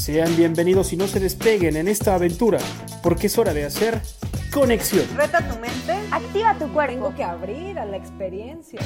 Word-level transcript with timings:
Sean 0.00 0.34
bienvenidos 0.34 0.94
y 0.94 0.96
no 0.96 1.06
se 1.06 1.20
despeguen 1.20 1.76
en 1.76 1.86
esta 1.86 2.14
aventura, 2.14 2.58
porque 3.02 3.26
es 3.26 3.36
hora 3.36 3.52
de 3.52 3.66
hacer 3.66 4.00
conexión. 4.50 5.04
Reta 5.14 5.46
tu 5.46 5.58
mente. 5.58 5.92
Activa 6.10 6.56
tu 6.58 6.72
cuerpo. 6.72 6.94
Tengo 6.94 7.14
que 7.14 7.22
abrir 7.22 7.78
a 7.78 7.84
la 7.84 7.98
experiencia. 7.98 8.80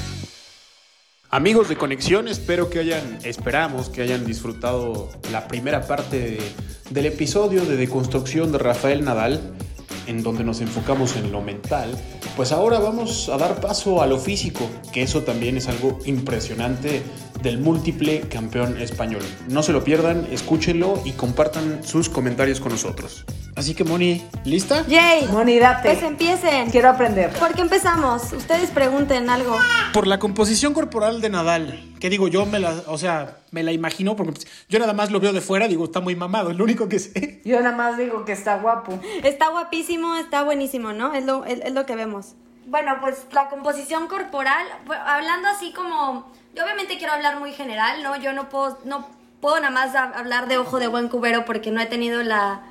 Amigos 1.30 1.68
de 1.68 1.76
Conexión, 1.76 2.26
espero 2.26 2.68
que 2.68 2.80
hayan, 2.80 3.18
esperamos 3.22 3.90
que 3.90 4.02
hayan 4.02 4.24
disfrutado 4.26 5.08
la 5.30 5.46
primera 5.46 5.86
parte 5.86 6.18
de- 6.18 6.52
del 6.90 7.06
episodio 7.06 7.64
de 7.64 7.76
deconstrucción 7.76 8.50
de 8.50 8.58
Rafael 8.58 9.04
Nadal, 9.04 9.54
en 10.08 10.22
donde 10.24 10.42
nos 10.42 10.60
enfocamos 10.60 11.14
en 11.16 11.30
lo 11.30 11.42
mental. 11.42 11.96
Pues 12.36 12.50
ahora 12.50 12.80
vamos 12.80 13.28
a 13.28 13.36
dar 13.38 13.60
paso 13.60 14.02
a 14.02 14.06
lo 14.08 14.18
físico, 14.18 14.68
que 14.92 15.02
eso 15.02 15.22
también 15.22 15.56
es 15.56 15.68
algo 15.68 16.00
impresionante 16.06 17.02
del 17.44 17.58
múltiple 17.58 18.22
campeón 18.22 18.80
español. 18.80 19.22
No 19.48 19.62
se 19.62 19.72
lo 19.72 19.84
pierdan, 19.84 20.26
escúchenlo 20.32 21.00
y 21.04 21.12
compartan 21.12 21.84
sus 21.84 22.08
comentarios 22.08 22.58
con 22.58 22.72
nosotros. 22.72 23.26
Así 23.54 23.74
que 23.74 23.84
Moni, 23.84 24.26
¿lista? 24.44 24.84
Yay. 24.88 25.28
Moni, 25.28 25.58
date. 25.58 25.90
Pues 25.90 26.02
empiecen. 26.02 26.70
Quiero 26.70 26.88
aprender. 26.88 27.30
¿Por 27.34 27.54
qué 27.54 27.60
empezamos? 27.60 28.32
Ustedes 28.32 28.70
pregunten 28.70 29.28
algo. 29.28 29.56
Por 29.92 30.06
la 30.06 30.18
composición 30.18 30.72
corporal 30.72 31.20
de 31.20 31.28
Nadal, 31.28 31.92
que 32.00 32.08
digo, 32.08 32.28
yo 32.28 32.46
me 32.46 32.58
la, 32.58 32.82
o 32.86 32.96
sea, 32.96 33.36
me 33.50 33.62
la 33.62 33.72
imagino, 33.72 34.16
porque 34.16 34.40
yo 34.70 34.78
nada 34.78 34.94
más 34.94 35.12
lo 35.12 35.20
veo 35.20 35.34
de 35.34 35.42
fuera, 35.42 35.68
digo, 35.68 35.84
está 35.84 36.00
muy 36.00 36.16
mamado, 36.16 36.50
es 36.50 36.56
lo 36.56 36.64
único 36.64 36.88
que 36.88 36.98
sé. 36.98 37.42
Yo 37.44 37.60
nada 37.60 37.76
más 37.76 37.98
digo 37.98 38.24
que 38.24 38.32
está 38.32 38.56
guapo. 38.56 38.98
Está 39.22 39.50
guapísimo, 39.50 40.16
está 40.16 40.42
buenísimo, 40.42 40.94
¿no? 40.94 41.12
Es 41.12 41.24
lo, 41.26 41.44
es, 41.44 41.60
es 41.60 41.74
lo 41.74 41.84
que 41.84 41.94
vemos. 41.94 42.34
Bueno, 42.66 42.96
pues 43.02 43.26
la 43.32 43.50
composición 43.50 44.08
corporal, 44.08 44.66
hablando 45.06 45.48
así 45.48 45.72
como, 45.74 46.32
yo 46.54 46.64
obviamente 46.64 46.98
quiero 46.98 47.12
hablar 47.12 47.38
muy 47.38 47.52
general, 47.52 48.02
¿no? 48.02 48.16
Yo 48.16 48.32
no 48.32 48.48
puedo, 48.48 48.78
no 48.84 49.06
puedo 49.40 49.58
nada 49.60 49.70
más 49.70 49.94
hablar 49.94 50.48
de 50.48 50.58
ojo 50.58 50.78
de 50.78 50.86
buen 50.86 51.08
cubero 51.08 51.44
porque 51.44 51.70
no 51.70 51.80
he 51.80 51.86
tenido 51.86 52.22
la, 52.22 52.62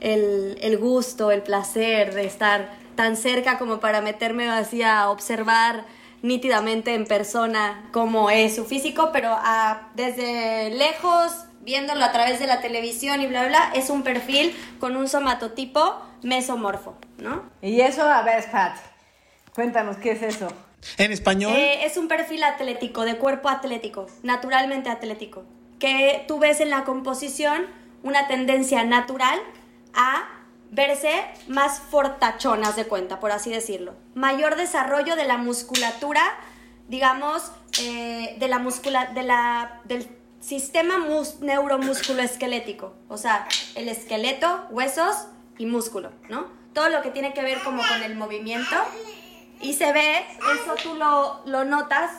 el, 0.00 0.58
el 0.60 0.78
gusto, 0.78 1.30
el 1.30 1.42
placer 1.42 2.14
de 2.14 2.26
estar 2.26 2.70
tan 2.94 3.16
cerca 3.16 3.58
como 3.58 3.80
para 3.80 4.00
meterme 4.00 4.48
así 4.50 4.82
a 4.82 5.08
observar 5.08 5.84
nítidamente 6.20 6.94
en 6.94 7.06
persona 7.06 7.88
cómo 7.92 8.30
es 8.30 8.54
su 8.54 8.64
físico, 8.64 9.10
pero 9.12 9.30
ah, 9.32 9.88
desde 9.94 10.70
lejos, 10.70 11.32
viéndolo 11.62 12.04
a 12.04 12.12
través 12.12 12.38
de 12.38 12.46
la 12.46 12.60
televisión 12.60 13.20
y 13.20 13.26
bla, 13.26 13.46
bla, 13.46 13.72
es 13.74 13.90
un 13.90 14.02
perfil 14.02 14.54
con 14.78 14.96
un 14.96 15.08
somatotipo 15.08 16.00
mesomorfo, 16.22 16.94
¿no? 17.18 17.42
Y 17.60 17.80
eso, 17.80 18.04
a 18.04 18.22
ver, 18.22 18.48
Pat. 18.50 18.76
Cuéntanos, 19.54 19.96
¿qué 19.96 20.12
es 20.12 20.22
eso? 20.22 20.48
En 20.98 21.12
español, 21.12 21.52
Eh, 21.56 21.84
es 21.84 21.96
un 21.96 22.08
perfil 22.08 22.42
atlético, 22.44 23.04
de 23.04 23.16
cuerpo 23.16 23.48
atlético, 23.48 24.06
naturalmente 24.22 24.90
atlético, 24.90 25.44
que 25.78 26.24
tú 26.28 26.38
ves 26.38 26.60
en 26.60 26.70
la 26.70 26.84
composición 26.84 27.66
una 28.02 28.26
tendencia 28.26 28.84
natural 28.84 29.38
a 29.94 30.28
verse 30.70 31.10
más 31.48 31.80
fortachonas 31.80 32.76
de 32.76 32.86
cuenta, 32.86 33.20
por 33.20 33.30
así 33.30 33.50
decirlo. 33.50 33.94
Mayor 34.14 34.56
desarrollo 34.56 35.16
de 35.16 35.24
la 35.24 35.36
musculatura, 35.36 36.22
digamos, 36.88 37.52
eh, 37.80 38.36
de 38.38 38.48
la 38.48 38.58
muscula, 38.58 39.06
de 39.06 39.22
la, 39.22 39.80
del 39.84 40.08
sistema 40.40 40.98
mus- 40.98 41.40
neuromusculoesquelético, 41.40 42.94
o 43.08 43.16
sea, 43.16 43.46
el 43.74 43.88
esqueleto, 43.88 44.66
huesos 44.70 45.26
y 45.58 45.66
músculo, 45.66 46.10
¿no? 46.28 46.46
Todo 46.72 46.88
lo 46.88 47.02
que 47.02 47.10
tiene 47.10 47.32
que 47.34 47.42
ver 47.42 47.60
como 47.62 47.82
con 47.86 48.02
el 48.02 48.16
movimiento 48.16 48.74
y 49.62 49.74
se 49.74 49.92
ve, 49.92 50.18
eso 50.38 50.74
tú 50.82 50.94
lo, 50.94 51.40
lo 51.46 51.64
notas 51.64 52.10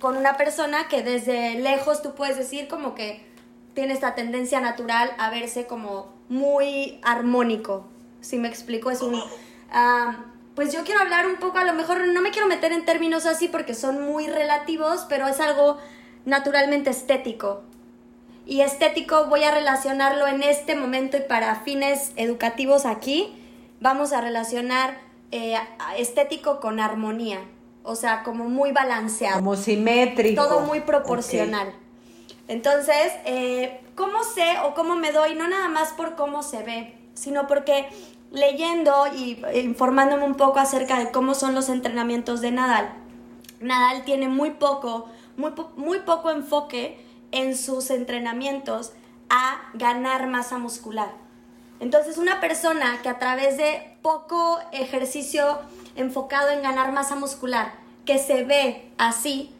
con 0.00 0.16
una 0.16 0.36
persona 0.36 0.88
que 0.88 1.02
desde 1.02 1.58
lejos 1.58 2.02
tú 2.02 2.14
puedes 2.14 2.36
decir 2.36 2.68
como 2.68 2.94
que 2.94 3.24
tiene 3.74 3.92
esta 3.92 4.14
tendencia 4.14 4.60
natural 4.60 5.12
a 5.18 5.30
verse 5.30 5.66
como 5.66 6.14
muy 6.28 7.00
armónico. 7.02 7.86
Si 8.20 8.38
me 8.38 8.48
explico, 8.48 8.90
es 8.90 9.02
un... 9.02 9.22
pues 10.54 10.72
yo 10.72 10.84
quiero 10.84 11.00
hablar 11.00 11.26
un 11.26 11.36
poco, 11.36 11.58
a 11.58 11.64
lo 11.64 11.74
mejor 11.74 12.06
no 12.08 12.20
me 12.20 12.30
quiero 12.30 12.46
meter 12.46 12.72
en 12.72 12.84
términos 12.84 13.26
así 13.26 13.48
porque 13.48 13.74
son 13.74 14.04
muy 14.04 14.26
relativos, 14.26 15.06
pero 15.08 15.28
es 15.28 15.40
algo 15.40 15.78
naturalmente 16.24 16.90
estético. 16.90 17.62
Y 18.46 18.60
estético 18.60 19.26
voy 19.26 19.44
a 19.44 19.50
relacionarlo 19.50 20.26
en 20.26 20.42
este 20.42 20.76
momento 20.76 21.16
y 21.16 21.20
para 21.20 21.56
fines 21.56 22.12
educativos 22.16 22.86
aquí, 22.86 23.34
vamos 23.80 24.12
a 24.12 24.20
relacionar 24.20 25.05
eh, 25.32 25.56
estético 25.98 26.60
con 26.60 26.80
armonía. 26.80 27.40
O 27.82 27.94
sea, 27.94 28.24
como 28.24 28.48
muy 28.48 28.72
balanceado 28.72 29.36
Como 29.36 29.54
simétrico. 29.56 30.42
todo 30.42 30.60
muy 30.60 30.80
proporcional. 30.80 31.72
Entonces, 32.48 33.12
eh, 33.24 33.80
¿cómo 33.94 34.22
sé 34.24 34.56
o 34.64 34.74
cómo 34.74 34.96
me 34.96 35.12
doy? 35.12 35.34
No 35.34 35.48
nada 35.48 35.68
más 35.68 35.92
por 35.92 36.16
cómo 36.16 36.42
se 36.42 36.62
ve, 36.62 36.96
sino 37.14 37.46
porque 37.46 37.88
leyendo 38.32 39.06
y 39.16 39.40
eh, 39.52 39.60
informándome 39.60 40.24
un 40.24 40.34
poco 40.34 40.58
acerca 40.58 40.98
de 40.98 41.10
cómo 41.10 41.34
son 41.34 41.54
los 41.54 41.68
entrenamientos 41.68 42.40
de 42.40 42.50
Nadal, 42.50 42.92
Nadal 43.60 44.04
tiene 44.04 44.28
muy 44.28 44.50
poco, 44.50 45.08
muy, 45.36 45.52
po- 45.52 45.72
muy 45.76 46.00
poco 46.00 46.30
enfoque 46.30 47.00
en 47.32 47.56
sus 47.56 47.90
entrenamientos 47.90 48.92
a 49.30 49.60
ganar 49.74 50.26
masa 50.26 50.58
muscular. 50.58 51.10
Entonces, 51.80 52.16
una 52.18 52.40
persona 52.40 53.00
que 53.02 53.08
a 53.08 53.18
través 53.18 53.56
de 53.56 53.95
poco 54.06 54.60
ejercicio 54.70 55.58
enfocado 55.96 56.50
en 56.50 56.62
ganar 56.62 56.92
masa 56.92 57.16
muscular, 57.16 57.72
que 58.04 58.18
se 58.20 58.44
ve 58.44 58.88
así, 58.98 59.52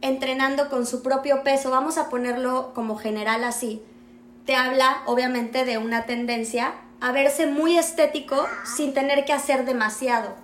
entrenando 0.00 0.68
con 0.68 0.84
su 0.84 1.00
propio 1.00 1.44
peso, 1.44 1.70
vamos 1.70 1.96
a 1.96 2.10
ponerlo 2.10 2.72
como 2.74 2.96
general 2.96 3.44
así, 3.44 3.80
te 4.46 4.56
habla 4.56 5.02
obviamente 5.06 5.64
de 5.64 5.78
una 5.78 6.06
tendencia 6.06 6.74
a 7.00 7.12
verse 7.12 7.46
muy 7.46 7.78
estético 7.78 8.44
sin 8.64 8.94
tener 8.94 9.24
que 9.24 9.32
hacer 9.32 9.64
demasiado. 9.64 10.34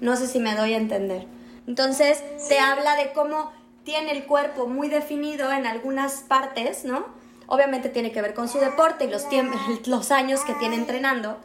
No 0.00 0.16
sé 0.16 0.26
si 0.26 0.40
me 0.40 0.56
doy 0.56 0.74
a 0.74 0.78
entender. 0.78 1.28
Entonces, 1.68 2.20
te 2.48 2.58
habla 2.58 2.96
de 2.96 3.12
cómo 3.12 3.52
tiene 3.84 4.10
el 4.10 4.24
cuerpo 4.24 4.66
muy 4.66 4.88
definido 4.88 5.52
en 5.52 5.64
algunas 5.64 6.22
partes, 6.22 6.84
¿no? 6.84 7.04
Obviamente 7.46 7.88
tiene 7.88 8.10
que 8.10 8.20
ver 8.20 8.34
con 8.34 8.48
su 8.48 8.58
deporte 8.58 9.04
y 9.04 9.10
los, 9.10 9.26
los 9.86 10.10
años 10.10 10.40
que 10.40 10.54
tiene 10.54 10.74
entrenando, 10.74 11.38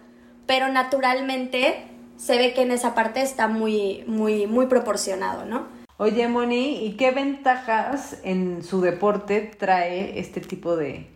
pero 0.45 0.69
naturalmente 0.69 1.83
se 2.17 2.37
ve 2.37 2.53
que 2.53 2.61
en 2.61 2.71
esa 2.71 2.95
parte 2.95 3.21
está 3.21 3.47
muy, 3.47 4.03
muy, 4.07 4.47
muy 4.47 4.67
proporcionado, 4.67 5.45
¿no? 5.45 5.67
Oye, 5.97 6.27
Moni, 6.27 6.85
¿y 6.85 6.97
qué 6.97 7.11
ventajas 7.11 8.17
en 8.23 8.63
su 8.63 8.81
deporte 8.81 9.51
trae 9.57 10.19
este 10.19 10.41
tipo 10.41 10.75
de 10.75 11.07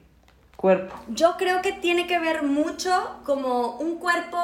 cuerpo? 0.55 0.95
Yo 1.09 1.35
creo 1.37 1.61
que 1.61 1.73
tiene 1.73 2.07
que 2.07 2.19
ver 2.19 2.43
mucho 2.43 3.19
como 3.25 3.77
un 3.77 3.97
cuerpo 3.97 4.37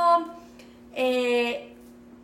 eh, 0.93 1.75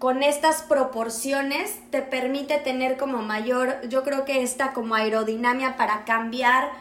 con 0.02 0.24
estas 0.24 0.64
proporciones 0.64 1.80
te 1.92 2.02
permite 2.02 2.58
tener 2.58 2.98
como 2.98 3.22
mayor, 3.22 3.88
yo 3.88 4.02
creo 4.02 4.26
que 4.26 4.42
esta 4.42 4.74
como 4.74 4.96
aerodinámica 4.96 5.78
para 5.78 6.06
cambiar 6.06 6.72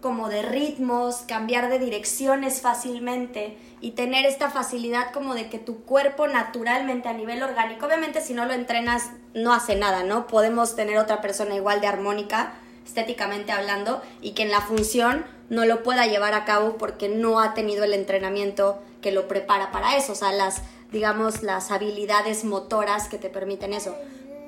como 0.00 0.28
de 0.28 0.42
ritmos, 0.42 1.16
cambiar 1.26 1.68
de 1.68 1.78
direcciones 1.78 2.60
fácilmente 2.60 3.56
y 3.80 3.92
tener 3.92 4.26
esta 4.26 4.50
facilidad 4.50 5.12
como 5.12 5.34
de 5.34 5.48
que 5.48 5.58
tu 5.58 5.82
cuerpo 5.84 6.26
naturalmente 6.26 7.08
a 7.08 7.12
nivel 7.12 7.42
orgánico, 7.42 7.86
obviamente 7.86 8.20
si 8.20 8.34
no 8.34 8.46
lo 8.46 8.52
entrenas 8.52 9.10
no 9.34 9.52
hace 9.52 9.76
nada, 9.76 10.02
¿no? 10.02 10.26
Podemos 10.26 10.76
tener 10.76 10.98
otra 10.98 11.20
persona 11.20 11.54
igual 11.54 11.80
de 11.80 11.86
armónica, 11.86 12.54
estéticamente 12.84 13.52
hablando, 13.52 14.02
y 14.20 14.32
que 14.32 14.42
en 14.42 14.50
la 14.50 14.60
función 14.60 15.24
no 15.48 15.64
lo 15.64 15.82
pueda 15.82 16.06
llevar 16.06 16.34
a 16.34 16.44
cabo 16.44 16.76
porque 16.78 17.08
no 17.08 17.40
ha 17.40 17.54
tenido 17.54 17.84
el 17.84 17.92
entrenamiento 17.92 18.82
que 19.02 19.12
lo 19.12 19.28
prepara 19.28 19.70
para 19.70 19.96
eso, 19.96 20.12
o 20.12 20.16
sea, 20.16 20.32
las, 20.32 20.62
digamos, 20.92 21.42
las 21.42 21.70
habilidades 21.70 22.44
motoras 22.44 23.08
que 23.08 23.18
te 23.18 23.28
permiten 23.28 23.72
eso. 23.72 23.94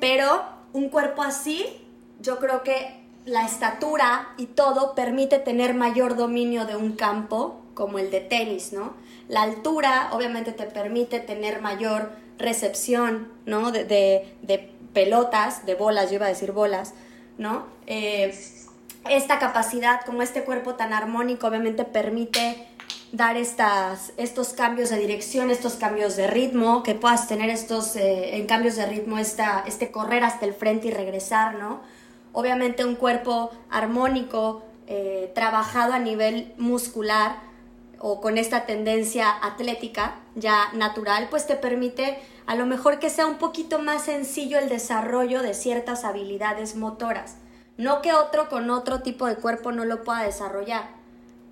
Pero 0.00 0.42
un 0.72 0.88
cuerpo 0.88 1.22
así, 1.22 1.86
yo 2.20 2.38
creo 2.38 2.62
que 2.62 3.01
la 3.24 3.44
estatura 3.44 4.28
y 4.36 4.46
todo 4.46 4.94
permite 4.94 5.38
tener 5.38 5.74
mayor 5.74 6.16
dominio 6.16 6.64
de 6.66 6.76
un 6.76 6.92
campo 6.92 7.60
como 7.74 7.98
el 7.98 8.10
de 8.10 8.20
tenis, 8.20 8.72
¿no? 8.72 8.94
La 9.28 9.42
altura 9.42 10.10
obviamente 10.12 10.52
te 10.52 10.64
permite 10.64 11.20
tener 11.20 11.60
mayor 11.62 12.10
recepción, 12.38 13.28
¿no? 13.46 13.70
De, 13.72 13.84
de- 13.84 14.70
pelotas, 14.92 15.64
de 15.64 15.74
bolas, 15.74 16.10
yo 16.10 16.16
iba 16.16 16.26
a 16.26 16.28
decir 16.28 16.52
bolas, 16.52 16.92
¿no? 17.38 17.64
Eh, 17.86 18.38
esta 19.08 19.38
capacidad, 19.38 20.02
como 20.04 20.20
este 20.20 20.44
cuerpo 20.44 20.74
tan 20.74 20.92
armónico, 20.92 21.46
obviamente 21.46 21.84
permite 21.86 22.66
dar 23.10 23.38
estas, 23.38 24.12
estos 24.18 24.48
cambios 24.52 24.90
de 24.90 24.98
dirección, 24.98 25.50
estos 25.50 25.74
cambios 25.76 26.16
de 26.16 26.26
ritmo, 26.26 26.82
que 26.82 26.94
puedas 26.94 27.26
tener 27.26 27.48
estos 27.48 27.96
eh, 27.96 28.36
en 28.36 28.46
cambios 28.46 28.76
de 28.76 28.84
ritmo, 28.84 29.18
esta, 29.18 29.64
este 29.66 29.90
correr 29.90 30.24
hasta 30.24 30.44
el 30.44 30.52
frente 30.52 30.88
y 30.88 30.90
regresar, 30.90 31.54
¿no? 31.54 31.80
Obviamente 32.32 32.84
un 32.84 32.94
cuerpo 32.94 33.50
armónico, 33.70 34.62
eh, 34.86 35.30
trabajado 35.34 35.92
a 35.92 35.98
nivel 35.98 36.52
muscular 36.58 37.36
o 37.98 38.20
con 38.20 38.38
esta 38.38 38.66
tendencia 38.66 39.30
atlética 39.42 40.16
ya 40.34 40.72
natural, 40.72 41.28
pues 41.30 41.46
te 41.46 41.56
permite 41.56 42.18
a 42.46 42.54
lo 42.54 42.66
mejor 42.66 42.98
que 42.98 43.10
sea 43.10 43.26
un 43.26 43.38
poquito 43.38 43.78
más 43.78 44.02
sencillo 44.02 44.58
el 44.58 44.68
desarrollo 44.68 45.42
de 45.42 45.54
ciertas 45.54 46.04
habilidades 46.04 46.74
motoras. 46.74 47.36
No 47.76 48.02
que 48.02 48.12
otro 48.12 48.48
con 48.48 48.70
otro 48.70 49.00
tipo 49.02 49.26
de 49.26 49.36
cuerpo 49.36 49.72
no 49.72 49.84
lo 49.84 50.02
pueda 50.04 50.22
desarrollar 50.22 51.02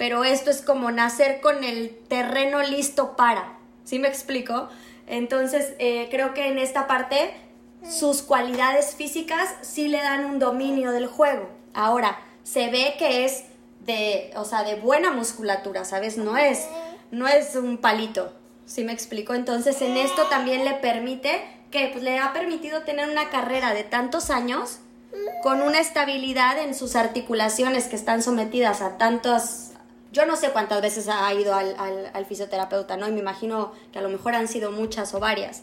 pero 0.01 0.25
esto 0.25 0.49
es 0.51 0.63
como 0.63 0.91
nacer 0.91 1.43
con 1.43 1.63
el 1.63 1.95
terreno 2.09 2.63
listo 2.63 3.17
para, 3.17 3.53
¿sí 3.85 3.99
me 3.99 4.09
explico? 4.09 4.71
Entonces, 5.07 5.75
eh, 5.79 6.09
creo 6.11 6.33
que 6.33 6.49
en 6.49 6.57
esta 6.57 6.87
parte 6.87 7.35
sus 7.89 8.23
cualidades 8.23 8.95
físicas 8.95 9.55
sí 9.63 9.89
le 9.89 9.99
dan 9.99 10.25
un 10.25 10.39
dominio 10.39 10.93
del 10.93 11.07
juego. 11.07 11.49
Ahora, 11.75 12.21
se 12.43 12.71
ve 12.71 12.95
que 12.99 13.25
es 13.25 13.45
de, 13.87 14.33
o 14.37 14.45
sea, 14.45 14.63
de 14.65 14.75
buena 14.75 15.11
musculatura, 15.11 15.85
¿sabes? 15.85 16.17
No 16.17 16.37
es, 16.37 16.67
no 17.11 17.27
es 17.27 17.57
un 17.57 17.79
palito, 17.79 18.33
¿sí 18.67 18.85
me 18.85 18.93
explico? 18.93 19.35
Entonces, 19.35 19.81
en 19.83 19.97
esto 19.97 20.27
también 20.27 20.65
le 20.65 20.75
permite, 20.75 21.43
que 21.71 21.89
pues, 21.93 22.03
le 22.03 22.19
ha 22.19 22.33
permitido 22.33 22.83
tener 22.83 23.09
una 23.09 23.31
carrera 23.31 23.73
de 23.73 23.85
tantos 23.85 24.31
años 24.31 24.81
con 25.43 25.63
una 25.63 25.81
estabilidad 25.81 26.59
en 26.59 26.75
sus 26.75 26.97
articulaciones 26.97 27.87
que 27.87 27.97
están 27.97 28.23
sometidas 28.23 28.81
a 28.83 28.99
tantos 28.99 29.71
yo 30.13 30.27
no 30.27 30.37
sé 30.37 30.51
cuántas 30.51 30.83
veces 30.83 31.09
ha 31.09 31.33
ido 31.35 31.55
al, 31.55 31.77
al, 32.13 32.27
fisioterapeuta, 32.27 32.97
¿no? 32.97 33.07
Y 33.07 33.13
me 33.13 33.21
imagino 33.21 33.73
que 33.93 34.01
a 34.01 34.03
lo 34.03 34.09
mejor 34.09 34.35
han 34.35 34.49
sido 34.49 34.73
muchas 34.73 35.15
o 35.15 35.21
varias. 35.21 35.63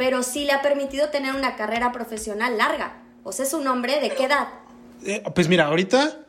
Pero 0.00 0.22
sí 0.22 0.46
le 0.46 0.52
ha 0.52 0.62
permitido 0.62 1.10
tener 1.10 1.34
una 1.34 1.56
carrera 1.56 1.92
profesional 1.92 2.56
larga. 2.56 3.02
O 3.22 3.32
sea, 3.32 3.44
es 3.44 3.52
un 3.52 3.66
hombre 3.66 4.00
de 4.00 4.08
qué 4.08 4.24
edad. 4.24 4.48
Eh, 5.04 5.22
pues 5.34 5.46
mira, 5.46 5.66
ahorita 5.66 6.20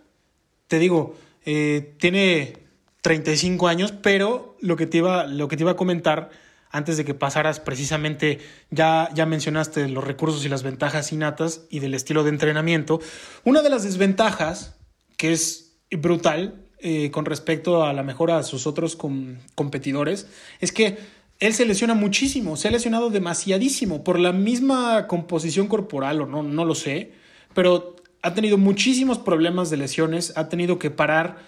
te 0.67 0.77
digo, 0.77 1.15
eh, 1.45 1.95
tiene 1.97 2.57
35 2.99 3.69
años, 3.69 3.93
pero 3.93 4.57
lo 4.59 4.75
que 4.75 4.87
te 4.87 4.97
iba, 4.97 5.25
lo 5.25 5.47
que 5.47 5.55
te 5.55 5.63
iba 5.63 5.71
a 5.71 5.77
comentar 5.77 6.31
antes 6.69 6.97
de 6.97 7.05
que 7.05 7.13
pasaras 7.13 7.61
precisamente, 7.61 8.39
ya, 8.71 9.07
ya 9.13 9.25
mencionaste 9.25 9.87
los 9.87 10.03
recursos 10.03 10.43
y 10.43 10.49
las 10.49 10.63
ventajas 10.63 11.13
innatas 11.13 11.61
y 11.69 11.79
del 11.79 11.93
estilo 11.93 12.25
de 12.25 12.31
entrenamiento. 12.31 12.99
Una 13.45 13.61
de 13.61 13.69
las 13.69 13.83
desventajas, 13.83 14.75
que 15.15 15.31
es 15.31 15.77
brutal, 15.91 16.61
eh, 16.83 17.09
con 17.11 17.23
respecto 17.25 17.85
a 17.85 17.93
la 17.93 18.03
mejora 18.03 18.37
a 18.37 18.43
sus 18.43 18.65
otros 18.65 18.97
competidores 18.97 20.27
es 20.59 20.71
que 20.71 20.97
él 21.41 21.55
se 21.55 21.65
lesiona 21.65 21.95
muchísimo, 21.95 22.55
se 22.55 22.67
ha 22.67 22.71
lesionado 22.71 23.09
demasiadísimo 23.09 24.03
por 24.03 24.19
la 24.19 24.31
misma 24.31 25.07
composición 25.07 25.67
corporal 25.67 26.21
o 26.21 26.25
no, 26.27 26.43
no 26.43 26.65
lo 26.65 26.75
sé, 26.75 27.13
pero 27.55 27.95
ha 28.21 28.33
tenido 28.35 28.59
muchísimos 28.59 29.17
problemas 29.17 29.71
de 29.71 29.77
lesiones, 29.77 30.33
ha 30.37 30.49
tenido 30.49 30.77
que 30.77 30.91
parar 30.91 31.39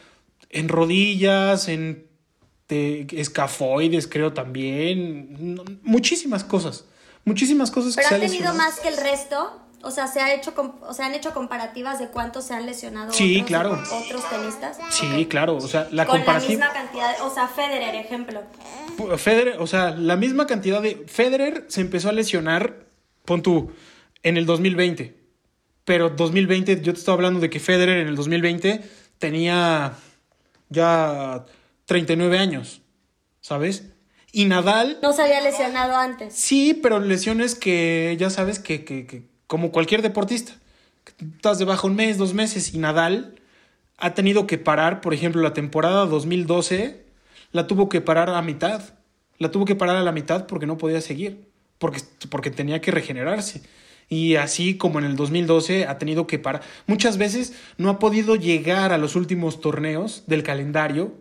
en 0.50 0.68
rodillas, 0.68 1.68
en 1.68 2.08
escafoides 2.70 4.08
creo 4.08 4.34
también, 4.34 5.62
muchísimas 5.84 6.44
cosas, 6.44 6.86
muchísimas 7.24 7.70
cosas. 7.70 7.96
Pero 7.96 8.08
ha 8.08 8.20
tenido 8.20 8.52
más 8.56 8.80
que 8.80 8.88
el 8.88 8.98
resto. 8.98 9.63
O 9.86 9.92
sea, 9.92 10.08
se 10.08 10.22
ha 10.22 10.34
hecho, 10.34 10.54
o 10.82 10.94
se 10.94 11.04
han 11.04 11.14
hecho 11.14 11.34
comparativas 11.34 12.00
de 12.00 12.08
cuántos 12.08 12.46
se 12.46 12.54
han 12.54 12.66
lesionado 12.66 13.12
sí, 13.12 13.36
otros, 13.36 13.48
claro. 13.48 13.72
otros 13.74 14.30
tenistas. 14.30 14.78
Sí, 14.90 15.26
claro. 15.26 15.58
O 15.58 15.68
sea, 15.68 15.90
la 15.92 16.06
Con 16.06 16.20
comparación. 16.20 16.58
la 16.58 16.68
misma 16.68 16.82
cantidad, 16.82 17.22
o 17.22 17.30
sea, 17.30 17.50
Federer, 17.50 17.94
ejemplo. 17.96 18.44
Federer, 19.18 19.58
o 19.60 19.68
sea, 19.68 19.92
la 19.92 20.16
misma 20.16 20.48
cantidad 20.48 20.82
de. 20.82 21.04
Federer 21.08 21.66
se 21.68 21.82
empezó 21.82 22.08
a 22.08 22.14
lesionar, 22.14 22.86
pon 23.26 23.42
tú, 23.42 23.74
en 24.24 24.38
el 24.38 24.46
2020. 24.46 25.18
Pero 25.84 26.10
2020, 26.12 26.82
yo 26.82 26.94
te 26.94 27.00
estaba 27.00 27.16
hablando 27.16 27.42
de 27.42 27.50
que 27.50 27.60
Federer 27.60 27.98
en 27.98 28.08
el 28.08 28.16
2020 28.16 28.82
tenía 29.20 29.96
ya 30.70 31.46
39 31.88 32.38
años, 32.38 32.82
¿sabes? 33.42 33.84
Y 34.32 34.46
Nadal. 34.46 35.00
No 35.04 35.12
se 35.12 35.24
había 35.24 35.42
lesionado 35.42 35.98
antes. 35.98 36.34
Sí, 36.34 36.74
pero 36.74 37.02
lesiones 37.02 37.54
que 37.54 38.16
ya 38.18 38.30
sabes 38.30 38.60
que, 38.60 38.86
que, 38.86 39.06
que 39.06 39.33
como 39.48 39.72
cualquier 39.72 40.02
deportista. 40.02 40.54
Estás 41.20 41.60
debajo 41.60 41.88
un 41.88 41.96
mes, 41.96 42.18
dos 42.18 42.34
meses 42.34 42.74
y 42.74 42.78
Nadal 42.78 43.36
ha 43.98 44.14
tenido 44.14 44.48
que 44.48 44.58
parar, 44.58 45.02
por 45.02 45.14
ejemplo, 45.14 45.42
la 45.42 45.54
temporada 45.54 46.06
2012 46.06 47.04
la 47.52 47.68
tuvo 47.68 47.90
que 47.90 48.02
parar 48.02 48.30
a 48.30 48.42
mitad. 48.42 48.82
La 49.38 49.52
tuvo 49.52 49.66
que 49.66 49.76
parar 49.76 49.96
a 49.96 50.04
la 50.04 50.12
mitad 50.12 50.48
porque 50.48 50.66
no 50.66 50.78
podía 50.78 51.02
seguir, 51.02 51.46
porque, 51.78 52.02
porque 52.30 52.52
tenía 52.52 52.82
que 52.82 52.92
regenerarse. 52.92 53.64
Y 54.10 54.36
así 54.36 54.78
como 54.78 55.00
en 55.00 55.06
el 55.06 55.16
2012 55.16 55.88
ha 55.88 55.98
tenido 55.98 56.28
que 56.28 56.40
parar. 56.40 56.62
Muchas 56.88 57.18
veces 57.18 57.54
no 57.78 57.90
ha 57.90 58.00
podido 58.00 58.36
llegar 58.36 58.92
a 58.92 58.98
los 58.98 59.16
últimos 59.16 59.62
torneos 59.62 60.24
del 60.28 60.44
calendario 60.44 61.14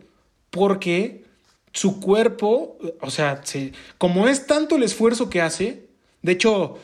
porque 0.49 1.23
su 1.71 1.99
cuerpo, 1.99 2.77
o 3.01 3.09
sea, 3.09 3.41
se, 3.43 3.73
como 3.97 4.27
es 4.27 4.45
tanto 4.45 4.75
el 4.75 4.83
esfuerzo 4.83 5.29
que 5.29 5.41
hace, 5.41 5.87
de 6.21 6.31
hecho, 6.33 6.77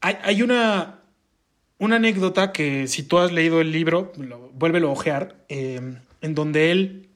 hay, 0.00 0.42
una, 0.42 1.00
una 1.78 1.96
anécdota 1.96 2.52
que 2.52 2.86
si 2.86 3.02
tú 3.02 3.18
has 3.18 3.32
leído 3.32 3.60
el 3.60 3.72
libro, 3.72 4.12
vuélvelo 4.54 4.88
a 4.88 4.92
ojear, 4.92 5.44
em, 5.48 5.98
en 6.20 6.34
donde 6.34 6.70
él, 6.70 7.10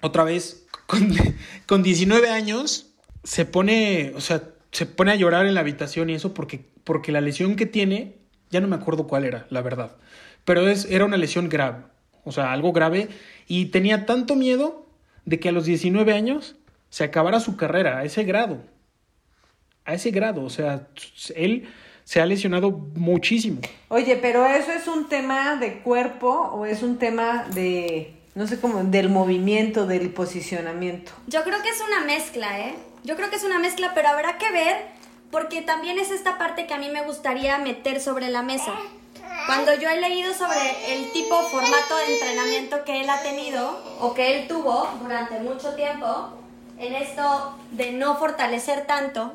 otra 0.00 0.24
vez, 0.24 0.66
con, 0.86 1.08
con 1.66 1.82
19 1.82 2.30
años, 2.30 2.94
se 3.24 3.44
pone, 3.44 4.12
o 4.14 4.20
sea, 4.20 4.42
se 4.72 4.86
pone 4.86 5.12
a 5.12 5.16
llorar 5.16 5.46
en 5.46 5.54
la 5.54 5.60
habitación 5.60 6.10
y 6.10 6.14
eso 6.14 6.32
porque, 6.32 6.64
porque 6.84 7.12
la 7.12 7.20
lesión 7.20 7.56
que 7.56 7.66
tiene, 7.66 8.16
ya 8.50 8.60
no 8.60 8.68
me 8.68 8.76
acuerdo 8.76 9.06
cuál 9.06 9.24
era, 9.24 9.46
la 9.50 9.62
verdad, 9.62 9.96
pero 10.44 10.68
es, 10.68 10.86
era 10.86 11.04
una 11.04 11.16
lesión 11.16 11.48
grave, 11.48 11.84
o 12.24 12.32
sea, 12.32 12.52
algo 12.52 12.72
grave, 12.72 13.08
y 13.46 13.66
tenía 13.66 14.06
tanto 14.06 14.36
miedo 14.36 14.86
de 15.24 15.38
que 15.38 15.50
a 15.50 15.52
los 15.52 15.66
19 15.66 16.12
años 16.12 16.56
se 16.88 17.04
acabara 17.04 17.40
su 17.40 17.56
carrera 17.56 17.98
a 17.98 18.04
ese 18.04 18.24
grado, 18.24 18.64
a 19.84 19.94
ese 19.94 20.10
grado, 20.10 20.42
o 20.42 20.50
sea, 20.50 20.88
él 21.34 21.68
se 22.10 22.20
ha 22.20 22.26
lesionado 22.26 22.72
muchísimo. 22.96 23.60
Oye, 23.86 24.16
pero 24.16 24.44
eso 24.44 24.72
es 24.72 24.88
un 24.88 25.08
tema 25.08 25.54
de 25.54 25.78
cuerpo 25.78 26.28
o 26.28 26.66
es 26.66 26.82
un 26.82 26.98
tema 26.98 27.44
de, 27.54 28.16
no 28.34 28.48
sé 28.48 28.58
cómo, 28.58 28.82
del 28.82 29.10
movimiento, 29.10 29.86
del 29.86 30.10
posicionamiento. 30.10 31.12
Yo 31.28 31.44
creo 31.44 31.62
que 31.62 31.68
es 31.68 31.80
una 31.80 32.04
mezcla, 32.04 32.58
¿eh? 32.58 32.74
Yo 33.04 33.14
creo 33.14 33.30
que 33.30 33.36
es 33.36 33.44
una 33.44 33.60
mezcla, 33.60 33.92
pero 33.94 34.08
habrá 34.08 34.38
que 34.38 34.50
ver 34.50 34.88
porque 35.30 35.62
también 35.62 36.00
es 36.00 36.10
esta 36.10 36.36
parte 36.36 36.66
que 36.66 36.74
a 36.74 36.78
mí 36.78 36.88
me 36.88 37.04
gustaría 37.04 37.58
meter 37.58 38.00
sobre 38.00 38.28
la 38.28 38.42
mesa. 38.42 38.72
Cuando 39.46 39.72
yo 39.74 39.88
he 39.88 40.00
leído 40.00 40.34
sobre 40.34 40.58
el 40.92 41.12
tipo, 41.12 41.40
formato 41.42 41.96
de 41.96 42.14
entrenamiento 42.14 42.84
que 42.84 43.02
él 43.02 43.08
ha 43.08 43.22
tenido 43.22 43.80
o 44.00 44.14
que 44.14 44.36
él 44.36 44.48
tuvo 44.48 44.88
durante 45.00 45.38
mucho 45.38 45.76
tiempo, 45.76 46.30
en 46.76 46.92
esto 46.92 47.56
de 47.70 47.92
no 47.92 48.16
fortalecer 48.16 48.84
tanto, 48.88 49.32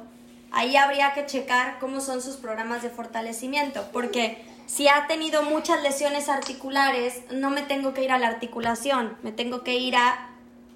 ahí 0.55 0.77
habría 0.77 1.13
que 1.13 1.25
checar 1.25 1.77
cómo 1.79 1.99
son 1.99 2.21
sus 2.21 2.37
programas 2.37 2.81
de 2.81 2.89
fortalecimiento, 2.89 3.87
porque 3.91 4.41
si 4.65 4.87
ha 4.87 5.05
tenido 5.05 5.43
muchas 5.43 5.83
lesiones 5.83 6.29
articulares, 6.29 7.21
no 7.29 7.49
me 7.49 7.61
tengo 7.61 7.93
que 7.93 8.03
ir 8.03 8.11
a 8.11 8.17
la 8.17 8.29
articulación, 8.29 9.17
me 9.21 9.33
tengo 9.33 9.63
que 9.63 9.75
ir 9.75 9.97
a 9.97 10.29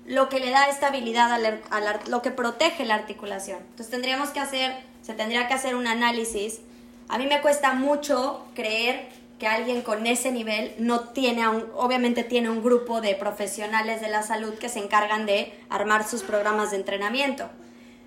lo 0.06 0.28
que 0.28 0.42
le 0.42 0.52
da 0.52 0.68
estabilidad 0.68 1.32
a, 1.32 2.10
lo 2.10 2.22
que 2.22 2.30
protege 2.30 2.84
la 2.84 2.96
articulación. 2.96 3.60
Entonces 3.60 3.90
tendríamos 3.90 4.30
que 4.30 4.42
hacer, 4.42 4.76
se 5.02 5.14
tendría 5.14 5.48
que 5.48 5.54
hacer 5.54 5.76
un 5.76 5.88
análisis. 5.88 6.60
A 7.08 7.18
mí 7.18 7.26
me 7.26 7.42
cuesta 7.42 7.74
mucho 7.74 8.46
creer 8.56 9.08
que 9.40 9.48
alguien 9.48 9.82
con 9.82 10.06
ese 10.08 10.34
nivel 10.34 10.74
no 10.78 11.02
tiene, 11.12 11.48
obviamente 11.48 12.26
tiene 12.26 12.50
un 12.50 12.62
grupo 12.62 13.00
de 13.00 13.16
profesionales 13.16 14.02
de 14.02 14.10
la 14.10 14.24
salud 14.24 14.56
que 14.56 14.68
se 14.68 14.80
encargan 14.80 15.26
de 15.26 15.54
armar 15.70 16.06
sus 16.06 16.22
programas 16.22 16.72
de 16.72 16.78
entrenamiento 16.78 17.50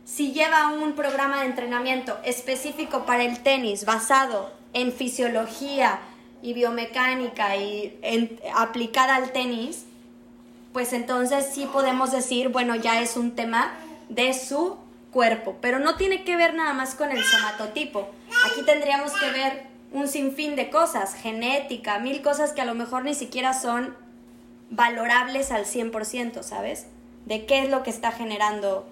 si 0.04 0.32
lleva 0.32 0.68
un 0.68 0.94
programa 0.94 1.40
de 1.40 1.46
entrenamiento 1.46 2.18
específico 2.24 3.04
para 3.06 3.24
el 3.24 3.42
tenis 3.42 3.84
basado 3.84 4.52
en 4.72 4.92
fisiología 4.92 6.00
y 6.42 6.54
biomecánica 6.54 7.56
y 7.56 7.98
aplicada 8.54 9.16
al 9.16 9.32
tenis, 9.32 9.84
pues 10.72 10.92
entonces 10.92 11.50
sí 11.52 11.68
podemos 11.72 12.10
decir, 12.10 12.48
bueno, 12.48 12.74
ya 12.74 13.00
es 13.00 13.16
un 13.16 13.32
tema 13.36 13.72
de 14.08 14.34
su 14.34 14.76
cuerpo, 15.12 15.56
pero 15.60 15.78
no 15.78 15.96
tiene 15.96 16.24
que 16.24 16.36
ver 16.36 16.54
nada 16.54 16.72
más 16.72 16.94
con 16.94 17.12
el 17.12 17.22
somatotipo. 17.22 18.08
Aquí 18.50 18.62
tendríamos 18.62 19.12
que 19.12 19.30
ver 19.30 19.66
un 19.92 20.08
sinfín 20.08 20.56
de 20.56 20.70
cosas, 20.70 21.14
genética, 21.14 21.98
mil 21.98 22.22
cosas 22.22 22.52
que 22.52 22.62
a 22.62 22.64
lo 22.64 22.74
mejor 22.74 23.04
ni 23.04 23.14
siquiera 23.14 23.52
son 23.52 23.94
valorables 24.70 25.52
al 25.52 25.66
100%, 25.66 26.42
¿sabes? 26.42 26.86
De 27.26 27.44
qué 27.44 27.62
es 27.62 27.70
lo 27.70 27.82
que 27.82 27.90
está 27.90 28.10
generando 28.10 28.88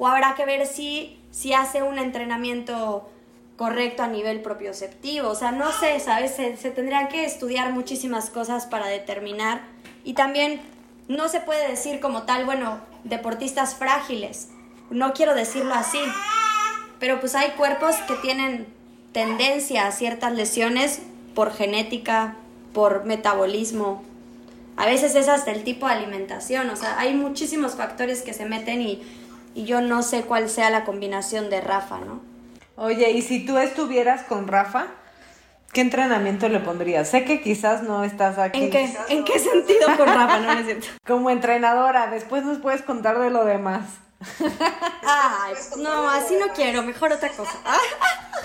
o 0.00 0.06
habrá 0.06 0.34
que 0.34 0.46
ver 0.46 0.66
si, 0.66 1.20
si 1.30 1.52
hace 1.52 1.82
un 1.82 1.98
entrenamiento 1.98 3.06
correcto 3.56 4.02
a 4.02 4.06
nivel 4.06 4.40
propioceptivo, 4.40 5.28
o 5.28 5.34
sea, 5.34 5.52
no 5.52 5.70
sé, 5.72 6.00
¿sabes? 6.00 6.36
Se, 6.36 6.70
tendrían 6.70 7.08
que 7.08 7.26
estudiar 7.26 7.70
muchísimas 7.70 8.30
cosas 8.30 8.64
para 8.64 8.86
determinar 8.86 9.60
y 10.02 10.14
también 10.14 10.62
no 11.06 11.28
se 11.28 11.40
puede 11.40 11.68
decir 11.68 12.00
como 12.00 12.22
tal, 12.22 12.46
bueno, 12.46 12.80
deportistas 13.04 13.74
frágiles. 13.74 14.48
No 14.88 15.12
quiero 15.12 15.34
decirlo 15.34 15.74
así. 15.74 16.00
Pero 16.98 17.20
pues 17.20 17.34
hay 17.34 17.50
cuerpos 17.50 17.94
que 18.08 18.14
tienen 18.14 18.68
tendencia 19.12 19.86
a 19.86 19.92
ciertas 19.92 20.32
lesiones 20.32 21.02
por 21.34 21.52
genética, 21.52 22.36
por 22.72 23.04
metabolismo. 23.04 24.02
A 24.76 24.86
veces 24.86 25.14
es 25.14 25.28
hasta 25.28 25.50
el 25.50 25.62
tipo 25.62 25.86
de 25.86 25.92
alimentación. 25.92 26.70
O 26.70 26.76
sea, 26.76 26.98
hay 26.98 27.12
muchísimos 27.12 27.74
factores 27.74 28.22
que 28.22 28.32
se 28.32 28.46
meten 28.46 28.80
y, 28.80 29.02
y 29.54 29.64
yo 29.64 29.80
no 29.80 30.02
sé 30.02 30.22
cuál 30.22 30.48
sea 30.48 30.70
la 30.70 30.84
combinación 30.84 31.50
de 31.50 31.60
Rafa, 31.60 31.98
¿no? 31.98 32.20
Oye, 32.76 33.10
¿y 33.10 33.22
si 33.22 33.44
tú 33.44 33.58
estuvieras 33.58 34.22
con 34.22 34.48
Rafa? 34.48 34.86
¿Qué 35.72 35.82
entrenamiento 35.82 36.48
le 36.48 36.58
pondrías? 36.60 37.08
Sé 37.08 37.24
que 37.24 37.40
quizás 37.42 37.82
no 37.82 38.02
estás 38.02 38.38
aquí. 38.38 38.64
¿En 38.64 38.70
qué, 38.70 38.92
¿en 39.08 39.24
qué 39.24 39.38
sentido 39.38 39.86
con 39.96 40.06
Rafa? 40.06 40.38
No, 40.38 40.54
no 40.54 40.60
es 40.60 40.66
cierto. 40.66 40.88
Como 41.06 41.30
entrenadora, 41.30 42.08
después 42.08 42.44
nos 42.44 42.58
puedes 42.58 42.82
contar 42.82 43.18
de 43.20 43.30
lo 43.30 43.44
demás. 43.44 43.82
Ay, 45.02 45.54
no, 45.78 46.10
así 46.10 46.36
no 46.36 46.48
quiero, 46.54 46.82
mejor 46.82 47.12
otra 47.12 47.28
cosa. 47.30 47.58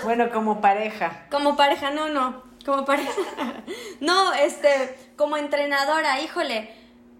Bueno, 0.04 0.30
como 0.30 0.60
pareja. 0.60 1.24
Como 1.30 1.56
pareja, 1.56 1.90
no, 1.90 2.10
no, 2.10 2.42
como 2.66 2.84
pareja. 2.84 3.10
No, 4.00 4.34
este, 4.34 4.94
como 5.16 5.38
entrenadora, 5.38 6.20
híjole, 6.20 6.70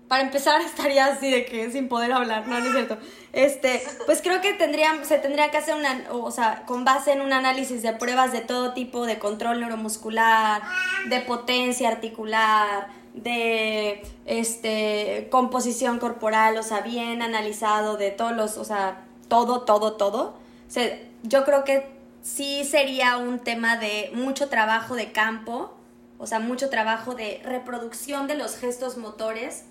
para 0.08 0.22
empezar 0.22 0.60
estaría 0.64 1.06
así 1.06 1.30
de 1.30 1.44
que 1.44 1.70
sin 1.70 1.88
poder 1.88 2.12
hablar, 2.12 2.46
no, 2.46 2.58
no 2.60 2.66
es 2.66 2.72
cierto. 2.72 2.98
Este, 3.32 3.82
pues 4.06 4.22
creo 4.22 4.40
que 4.40 4.54
tendría, 4.54 5.04
se 5.04 5.18
tendría 5.18 5.50
que 5.50 5.58
hacer 5.58 5.74
una, 5.74 6.06
o 6.10 6.30
sea, 6.30 6.64
con 6.66 6.84
base 6.84 7.12
en 7.12 7.20
un 7.20 7.32
análisis 7.32 7.82
de 7.82 7.92
pruebas 7.92 8.32
de 8.32 8.40
todo 8.40 8.72
tipo, 8.72 9.06
de 9.06 9.18
control 9.18 9.60
neuromuscular, 9.60 10.62
de 11.08 11.20
potencia 11.20 11.88
articular, 11.88 12.88
de 13.14 14.02
este 14.26 15.28
composición 15.30 15.98
corporal, 15.98 16.56
o 16.58 16.62
sea, 16.62 16.80
bien 16.80 17.22
analizado 17.22 17.96
de 17.96 18.10
todos 18.10 18.32
los, 18.32 18.58
o 18.58 18.64
sea, 18.64 19.04
todo, 19.28 19.62
todo, 19.62 19.94
todo. 19.94 20.34
O 20.68 20.70
sea, 20.70 20.98
yo 21.22 21.44
creo 21.44 21.64
que 21.64 21.88
sí 22.22 22.64
sería 22.64 23.16
un 23.16 23.38
tema 23.38 23.76
de 23.76 24.10
mucho 24.14 24.48
trabajo 24.48 24.94
de 24.94 25.12
campo, 25.12 25.74
o 26.18 26.26
sea, 26.26 26.38
mucho 26.38 26.70
trabajo 26.70 27.14
de 27.14 27.40
reproducción 27.44 28.26
de 28.26 28.34
los 28.34 28.56
gestos 28.56 28.96
motores 28.96 29.64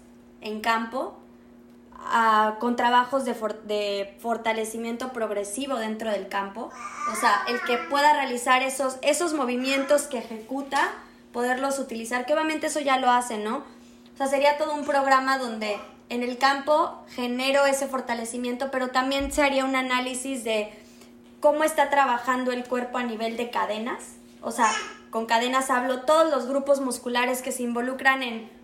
en 0.46 0.62
campo, 0.62 1.18
con 2.60 2.76
trabajos 2.76 3.26
de, 3.26 4.16
fortalecimiento 4.22 5.12
progresivo 5.12 5.76
dentro 5.76 6.12
del 6.12 6.30
campo. 6.30 6.70
O 7.12 7.16
sea, 7.16 7.44
el 7.48 7.60
que 7.64 7.78
pueda 7.90 8.14
realizar 8.14 8.62
esos, 8.62 8.98
esos 9.02 9.34
movimientos 9.34 10.04
que 10.04 10.20
ejecuta, 10.20 10.94
poderlos 11.34 11.80
utilizar, 11.80 12.26
que 12.26 12.34
obviamente 12.34 12.68
eso 12.68 12.80
ya 12.80 12.98
lo 12.98 13.10
hace, 13.10 13.40
¿no? 13.40 13.58
O 14.14 14.18
sea, 14.18 14.28
sería 14.28 14.58
todo 14.58 14.74
un 14.74 14.86
programa 14.86 15.38
donde 15.38 15.78
en 16.10 16.22
el 16.22 16.38
campo 16.38 17.04
genero 17.10 17.66
ese 17.66 17.88
fortalecimiento, 17.88 18.70
pero 18.72 18.90
también 18.90 19.32
se 19.32 19.42
haría 19.42 19.66
un 19.66 19.76
análisis 19.76 20.44
de 20.44 20.72
cómo 21.40 21.64
está 21.64 21.90
trabajando 21.90 22.52
el 22.52 22.64
cuerpo 22.64 23.00
a 23.00 23.04
nivel 23.04 23.36
de 23.36 23.50
cadenas. 23.50 24.14
O 24.42 24.52
sea, 24.52 24.72
con 25.10 25.26
cadenas 25.26 25.72
hablo 25.72 26.02
todos 26.02 26.30
los 26.30 26.46
grupos 26.46 26.82
musculares 26.82 27.42
que 27.42 27.52
se 27.52 27.64
involucran 27.64 28.22
en 28.22 28.55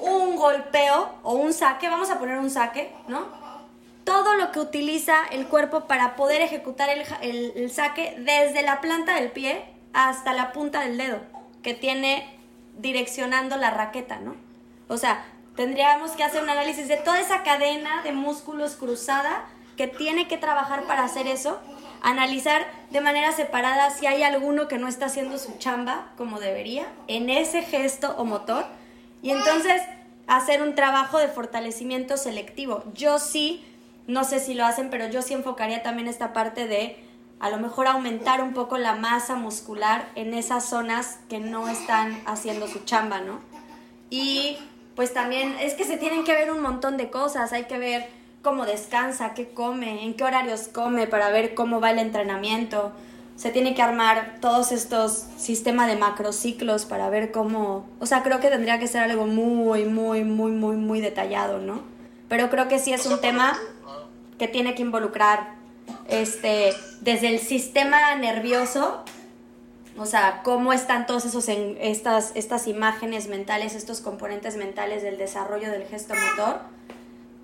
un 0.00 0.36
golpeo 0.36 1.14
o 1.22 1.34
un 1.34 1.52
saque, 1.52 1.88
vamos 1.88 2.10
a 2.10 2.18
poner 2.18 2.38
un 2.38 2.50
saque, 2.50 2.92
¿no? 3.08 3.26
Todo 4.04 4.34
lo 4.34 4.50
que 4.50 4.60
utiliza 4.60 5.16
el 5.30 5.46
cuerpo 5.46 5.82
para 5.82 6.16
poder 6.16 6.40
ejecutar 6.40 6.88
el, 6.88 7.04
el, 7.54 7.70
saque 7.70 8.16
desde 8.18 8.62
la 8.62 8.80
planta 8.80 9.14
del 9.14 9.30
pie 9.30 9.62
hasta 9.92 10.32
la 10.32 10.52
punta 10.52 10.80
del 10.80 10.96
dedo 10.96 11.18
que 11.62 11.74
tiene 11.74 12.38
direccionando 12.78 13.56
la 13.56 13.70
raqueta, 13.70 14.18
¿no? 14.18 14.34
O 14.88 14.96
sea, 14.96 15.24
tendríamos 15.54 16.12
que 16.12 16.24
hacer 16.24 16.42
un 16.42 16.50
análisis 16.50 16.88
de 16.88 16.96
toda 16.96 17.20
esa 17.20 17.42
cadena 17.42 18.02
de 18.02 18.12
músculos 18.12 18.76
cruzada 18.76 19.44
que 19.76 19.86
tiene 19.86 20.28
que 20.28 20.38
trabajar 20.38 20.84
para 20.84 21.04
hacer 21.04 21.26
eso, 21.26 21.60
analizar 22.02 22.66
de 22.90 23.00
manera 23.00 23.32
separada 23.32 23.90
si 23.90 24.06
hay 24.06 24.22
alguno 24.22 24.68
que 24.68 24.78
no 24.78 24.88
está 24.88 25.06
haciendo 25.06 25.38
su 25.38 25.56
chamba 25.58 26.08
como 26.16 26.40
debería 26.40 26.86
en 27.06 27.30
ese 27.30 27.62
gesto 27.62 28.14
o 28.16 28.24
motor 28.24 28.66
y 29.22 29.30
entonces 29.30 29.82
hacer 30.26 30.62
un 30.62 30.74
trabajo 30.74 31.18
de 31.18 31.28
fortalecimiento 31.28 32.16
selectivo. 32.16 32.84
Yo 32.94 33.18
sí, 33.18 33.64
no 34.06 34.24
sé 34.24 34.40
si 34.40 34.54
lo 34.54 34.64
hacen, 34.64 34.90
pero 34.90 35.08
yo 35.08 35.22
sí 35.22 35.34
enfocaría 35.34 35.82
también 35.82 36.08
esta 36.08 36.32
parte 36.32 36.66
de 36.66 36.96
a 37.40 37.50
lo 37.50 37.58
mejor 37.58 37.86
aumentar 37.86 38.42
un 38.42 38.52
poco 38.52 38.78
la 38.78 38.94
masa 38.94 39.34
muscular 39.34 40.08
en 40.14 40.34
esas 40.34 40.64
zonas 40.64 41.18
que 41.28 41.38
no 41.38 41.68
están 41.68 42.22
haciendo 42.26 42.68
su 42.68 42.80
chamba, 42.84 43.20
¿no? 43.20 43.40
Y 44.10 44.58
pues 44.94 45.14
también 45.14 45.56
es 45.60 45.74
que 45.74 45.84
se 45.84 45.96
tienen 45.96 46.24
que 46.24 46.34
ver 46.34 46.50
un 46.50 46.60
montón 46.60 46.96
de 46.96 47.10
cosas, 47.10 47.52
hay 47.52 47.64
que 47.64 47.78
ver 47.78 48.08
cómo 48.42 48.66
descansa, 48.66 49.34
qué 49.34 49.48
come, 49.48 50.04
en 50.04 50.14
qué 50.14 50.24
horarios 50.24 50.68
come 50.68 51.06
para 51.06 51.30
ver 51.30 51.54
cómo 51.54 51.80
va 51.80 51.90
el 51.90 51.98
entrenamiento 51.98 52.92
se 53.40 53.50
tiene 53.50 53.74
que 53.74 53.80
armar 53.80 54.36
todos 54.42 54.70
estos 54.70 55.24
sistemas 55.38 55.86
de 55.86 55.96
macrociclos 55.96 56.84
para 56.84 57.08
ver 57.08 57.32
cómo, 57.32 57.88
o 57.98 58.04
sea, 58.04 58.22
creo 58.22 58.38
que 58.38 58.50
tendría 58.50 58.78
que 58.78 58.86
ser 58.86 59.02
algo 59.02 59.26
muy, 59.26 59.86
muy, 59.86 60.24
muy, 60.24 60.50
muy, 60.50 60.76
muy 60.76 61.00
detallado, 61.00 61.56
¿no? 61.56 61.80
Pero 62.28 62.50
creo 62.50 62.68
que 62.68 62.78
sí 62.78 62.92
es 62.92 63.06
un 63.06 63.18
tema 63.18 63.58
que 64.38 64.46
tiene 64.46 64.74
que 64.74 64.82
involucrar, 64.82 65.54
este, 66.10 66.74
desde 67.00 67.28
el 67.28 67.38
sistema 67.38 68.14
nervioso, 68.16 69.04
o 69.96 70.04
sea, 70.04 70.42
cómo 70.44 70.74
están 70.74 71.06
todos 71.06 71.24
esos, 71.24 71.48
en, 71.48 71.78
estas, 71.80 72.32
estas 72.34 72.66
imágenes 72.66 73.28
mentales, 73.28 73.74
estos 73.74 74.02
componentes 74.02 74.58
mentales 74.58 75.02
del 75.02 75.16
desarrollo 75.16 75.70
del 75.70 75.84
gesto 75.84 76.12
motor, 76.12 76.60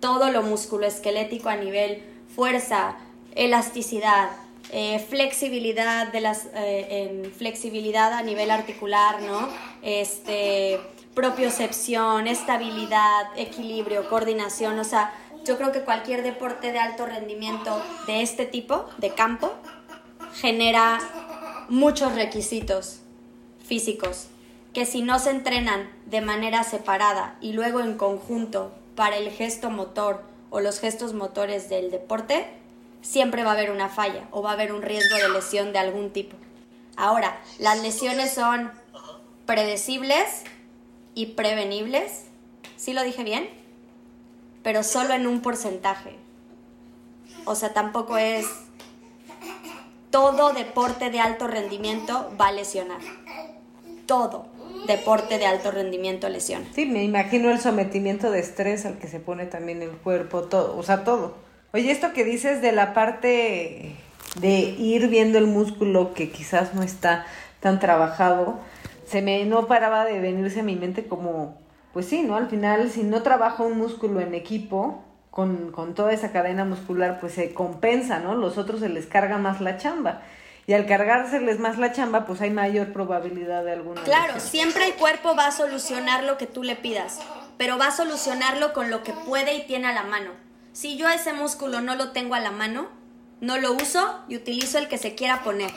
todo 0.01 0.31
lo 0.31 0.43
musculoesquelético 0.43 1.49
a 1.49 1.57
nivel 1.57 2.03
fuerza, 2.35 2.97
elasticidad, 3.35 4.29
eh, 4.73 4.99
flexibilidad 5.09 6.13
de 6.13 6.21
las 6.21 6.49
eh, 6.55 7.31
flexibilidad 7.37 8.13
a 8.13 8.23
nivel 8.23 8.51
articular, 8.51 9.23
¿no? 9.23 9.49
Este 9.83 10.81
propiocepción, 11.15 12.27
estabilidad, 12.27 13.27
equilibrio, 13.37 14.07
coordinación, 14.11 14.79
o 14.79 14.85
sea, 14.85 15.15
yo 15.47 15.57
creo 15.57 15.73
que 15.73 15.81
cualquier 15.81 16.23
deporte 16.23 16.73
de 16.73 16.79
alto 16.79 17.07
rendimiento 17.07 17.83
de 18.07 18.21
este 18.21 18.45
tipo, 18.45 18.85
de 18.99 19.15
campo, 19.15 19.51
genera 20.35 20.99
muchos 21.71 22.15
requisitos 22.15 23.01
físicos 23.65 24.29
que 24.75 24.85
si 24.85 25.01
no 25.01 25.19
se 25.19 25.31
entrenan 25.31 25.91
de 26.05 26.21
manera 26.21 26.63
separada 26.63 27.39
y 27.41 27.53
luego 27.55 27.81
en 27.81 27.97
conjunto 27.97 28.73
para 28.95 29.17
el 29.17 29.31
gesto 29.31 29.71
motor 29.71 30.23
o 30.51 30.61
los 30.61 30.81
gestos 30.81 31.15
motores 31.15 31.71
del 31.71 31.91
deporte, 31.91 32.47
siempre 33.07 33.45
va 33.45 33.51
a 33.51 33.55
haber 33.55 33.71
una 33.71 33.89
falla 33.89 34.27
o 34.33 34.43
va 34.43 34.51
a 34.51 34.53
haber 34.55 34.73
un 34.73 34.83
riesgo 34.83 35.17
de 35.17 35.29
lesión 35.29 35.73
de 35.73 35.79
algún 35.79 36.11
tipo. 36.11 36.37
Ahora, 36.97 37.41
las 37.59 37.81
lesiones 37.83 38.33
son 38.33 38.71
predecibles 39.47 40.43
y 41.15 41.27
prevenibles. 41.27 42.25
¿Sí 42.77 42.93
lo 42.93 43.05
dije 43.05 43.23
bien? 43.23 43.49
Pero 44.63 44.83
solo 44.83 45.15
en 45.15 45.27
un 45.27 45.41
porcentaje. 45.41 46.17
O 47.45 47.55
sea, 47.55 47.73
tampoco 47.73 48.19
es 48.19 48.47
todo 50.11 50.53
deporte 50.53 51.11
de 51.11 51.21
alto 51.21 51.47
rendimiento 51.47 52.33
va 52.41 52.49
a 52.49 52.53
lesionar. 52.53 53.01
Todo 54.07 54.47
deporte 54.87 55.39
de 55.39 55.47
alto 55.47 55.71
rendimiento 55.71 56.29
lesiona. 56.29 56.67
Sí, 56.75 56.87
me 56.87 57.05
imagino 57.05 57.51
el 57.51 57.61
sometimiento 57.61 58.31
de 58.31 58.41
estrés 58.41 58.85
al 58.85 58.99
que 58.99 59.09
se 59.09 59.21
pone 59.21 59.47
también 59.47 59.83
el 59.83 59.91
cuerpo, 59.91 60.43
todo, 60.43 60.77
o 60.77 60.83
sea, 60.83 61.05
todo. 61.05 61.46
Oye, 61.77 61.91
esto 61.91 62.15
que 62.15 62.25
dices 62.25 62.63
de 62.63 62.73
la 62.73 62.95
parte 62.95 63.95
de 64.37 64.59
ir 64.79 65.09
viendo 65.09 65.37
el 65.37 65.47
músculo 65.47 66.15
que 66.15 66.31
quizás 66.31 66.73
no 66.73 66.83
está 66.83 67.27
tan 67.61 67.81
trabajado, 67.81 68.59
se 69.07 69.21
me 69.21 69.45
no 69.45 69.67
paraba 69.67 70.07
de 70.07 70.19
venirse 70.19 70.61
a 70.61 70.63
mi 70.63 70.75
mente 70.75 71.07
como, 71.07 71.61
pues 71.93 72.07
sí, 72.07 72.23
¿no? 72.23 72.37
Al 72.37 72.49
final, 72.49 72.91
si 72.91 73.03
no 73.03 73.23
trabaja 73.23 73.63
un 73.63 73.77
músculo 73.77 74.23
en 74.23 74.33
equipo, 74.33 75.05
con, 75.31 75.71
con 75.71 75.95
toda 75.95 76.15
esa 76.15 76.33
cadena 76.33 76.65
muscular, 76.65 77.19
pues 77.21 77.35
se 77.35 77.53
compensa, 77.53 78.21
¿no? 78.21 78.37
Los 78.37 78.57
otros 78.57 78.81
se 78.81 78.89
les 78.89 79.05
carga 79.05 79.37
más 79.37 79.61
la 79.61 79.77
chamba. 79.77 80.23
Y 80.67 80.73
al 80.73 80.87
cargárseles 80.87 81.59
más 81.59 81.77
la 81.77 81.93
chamba, 81.93 82.25
pues 82.25 82.41
hay 82.41 82.49
mayor 82.49 82.95
probabilidad 82.95 83.65
de 83.65 83.73
alguna. 83.73 84.03
Claro, 84.03 84.33
lesión. 84.33 84.51
siempre 84.51 84.87
el 84.87 84.95
cuerpo 84.95 85.37
va 85.37 85.49
a 85.49 85.53
solucionar 85.53 86.25
lo 86.25 86.39
que 86.39 86.47
tú 86.47 86.63
le 86.63 86.77
pidas, 86.77 87.21
pero 87.59 87.77
va 87.77 87.89
a 87.89 87.93
solucionarlo 87.93 88.73
con 88.73 88.89
lo 88.89 89.03
que 89.03 89.13
puede 89.13 89.57
y 89.57 89.67
tiene 89.67 89.89
a 89.89 89.93
la 89.93 90.05
mano. 90.05 90.46
Si 90.77 90.99
yo 90.99 91.09
ese 91.09 91.33
músculo 91.33 91.81
no 91.81 91.95
lo 91.95 92.13
tengo 92.13 92.35
a 92.35 92.41
la 92.41 92.51
mano, 92.51 92.91
no 93.41 93.57
lo 93.57 93.73
uso 93.73 94.21
y 94.29 94.37
utilizo 94.37 94.77
el 94.77 94.89
que 94.89 94.99
se 94.99 95.15
quiera 95.15 95.43
poner. 95.43 95.71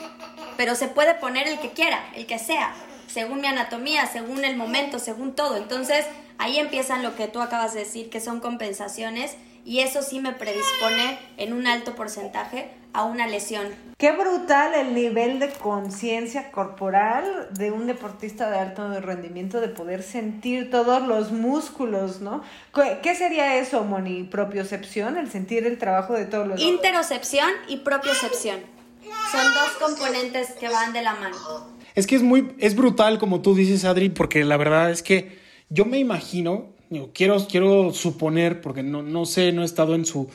Pero 0.58 0.74
se 0.74 0.88
puede 0.88 1.14
poner 1.14 1.48
el 1.48 1.58
que 1.58 1.70
quiera, 1.70 2.12
el 2.14 2.26
que 2.26 2.38
sea, 2.38 2.74
según 3.06 3.40
mi 3.40 3.46
anatomía, 3.46 4.06
según 4.06 4.44
el 4.44 4.58
momento, 4.58 4.98
según 4.98 5.34
todo. 5.34 5.56
Entonces, 5.56 6.04
ahí 6.36 6.58
empiezan 6.58 7.02
lo 7.02 7.16
que 7.16 7.28
tú 7.28 7.40
acabas 7.40 7.72
de 7.72 7.80
decir, 7.80 8.10
que 8.10 8.20
son 8.20 8.40
compensaciones, 8.40 9.38
y 9.64 9.80
eso 9.80 10.02
sí 10.02 10.20
me 10.20 10.34
predispone 10.34 11.18
en 11.38 11.54
un 11.54 11.66
alto 11.66 11.94
porcentaje 11.94 12.70
a 12.92 13.04
una 13.04 13.26
lesión. 13.26 13.89
Qué 14.00 14.12
brutal 14.12 14.72
el 14.72 14.94
nivel 14.94 15.40
de 15.40 15.50
conciencia 15.50 16.50
corporal 16.52 17.48
de 17.50 17.70
un 17.70 17.86
deportista 17.86 18.50
de 18.50 18.56
alto 18.56 18.98
rendimiento 18.98 19.60
de 19.60 19.68
poder 19.68 20.02
sentir 20.02 20.70
todos 20.70 21.06
los 21.06 21.32
músculos, 21.32 22.22
¿no? 22.22 22.42
¿Qué 23.02 23.14
sería 23.14 23.58
eso, 23.58 23.84
Moni? 23.84 24.22
¿Propiocepción? 24.22 25.18
El 25.18 25.30
sentir 25.30 25.66
el 25.66 25.76
trabajo 25.76 26.14
de 26.14 26.24
todos 26.24 26.48
los... 26.48 26.58
Interocepción 26.62 27.50
y 27.68 27.76
propiocepción. 27.76 28.60
Son 29.32 29.44
dos 29.44 29.90
componentes 29.90 30.52
que 30.52 30.70
van 30.70 30.94
de 30.94 31.02
la 31.02 31.12
mano. 31.16 31.36
Es 31.94 32.06
que 32.06 32.16
es 32.16 32.22
muy, 32.22 32.54
es 32.56 32.74
brutal 32.74 33.18
como 33.18 33.42
tú 33.42 33.54
dices, 33.54 33.84
Adri, 33.84 34.08
porque 34.08 34.46
la 34.46 34.56
verdad 34.56 34.90
es 34.90 35.02
que 35.02 35.38
yo 35.68 35.84
me 35.84 35.98
imagino, 35.98 36.70
quiero, 37.12 37.46
quiero 37.46 37.92
suponer, 37.92 38.62
porque 38.62 38.82
no, 38.82 39.02
no 39.02 39.26
sé, 39.26 39.52
no 39.52 39.60
he 39.60 39.66
estado 39.66 39.94
en 39.94 40.06
su, 40.06 40.30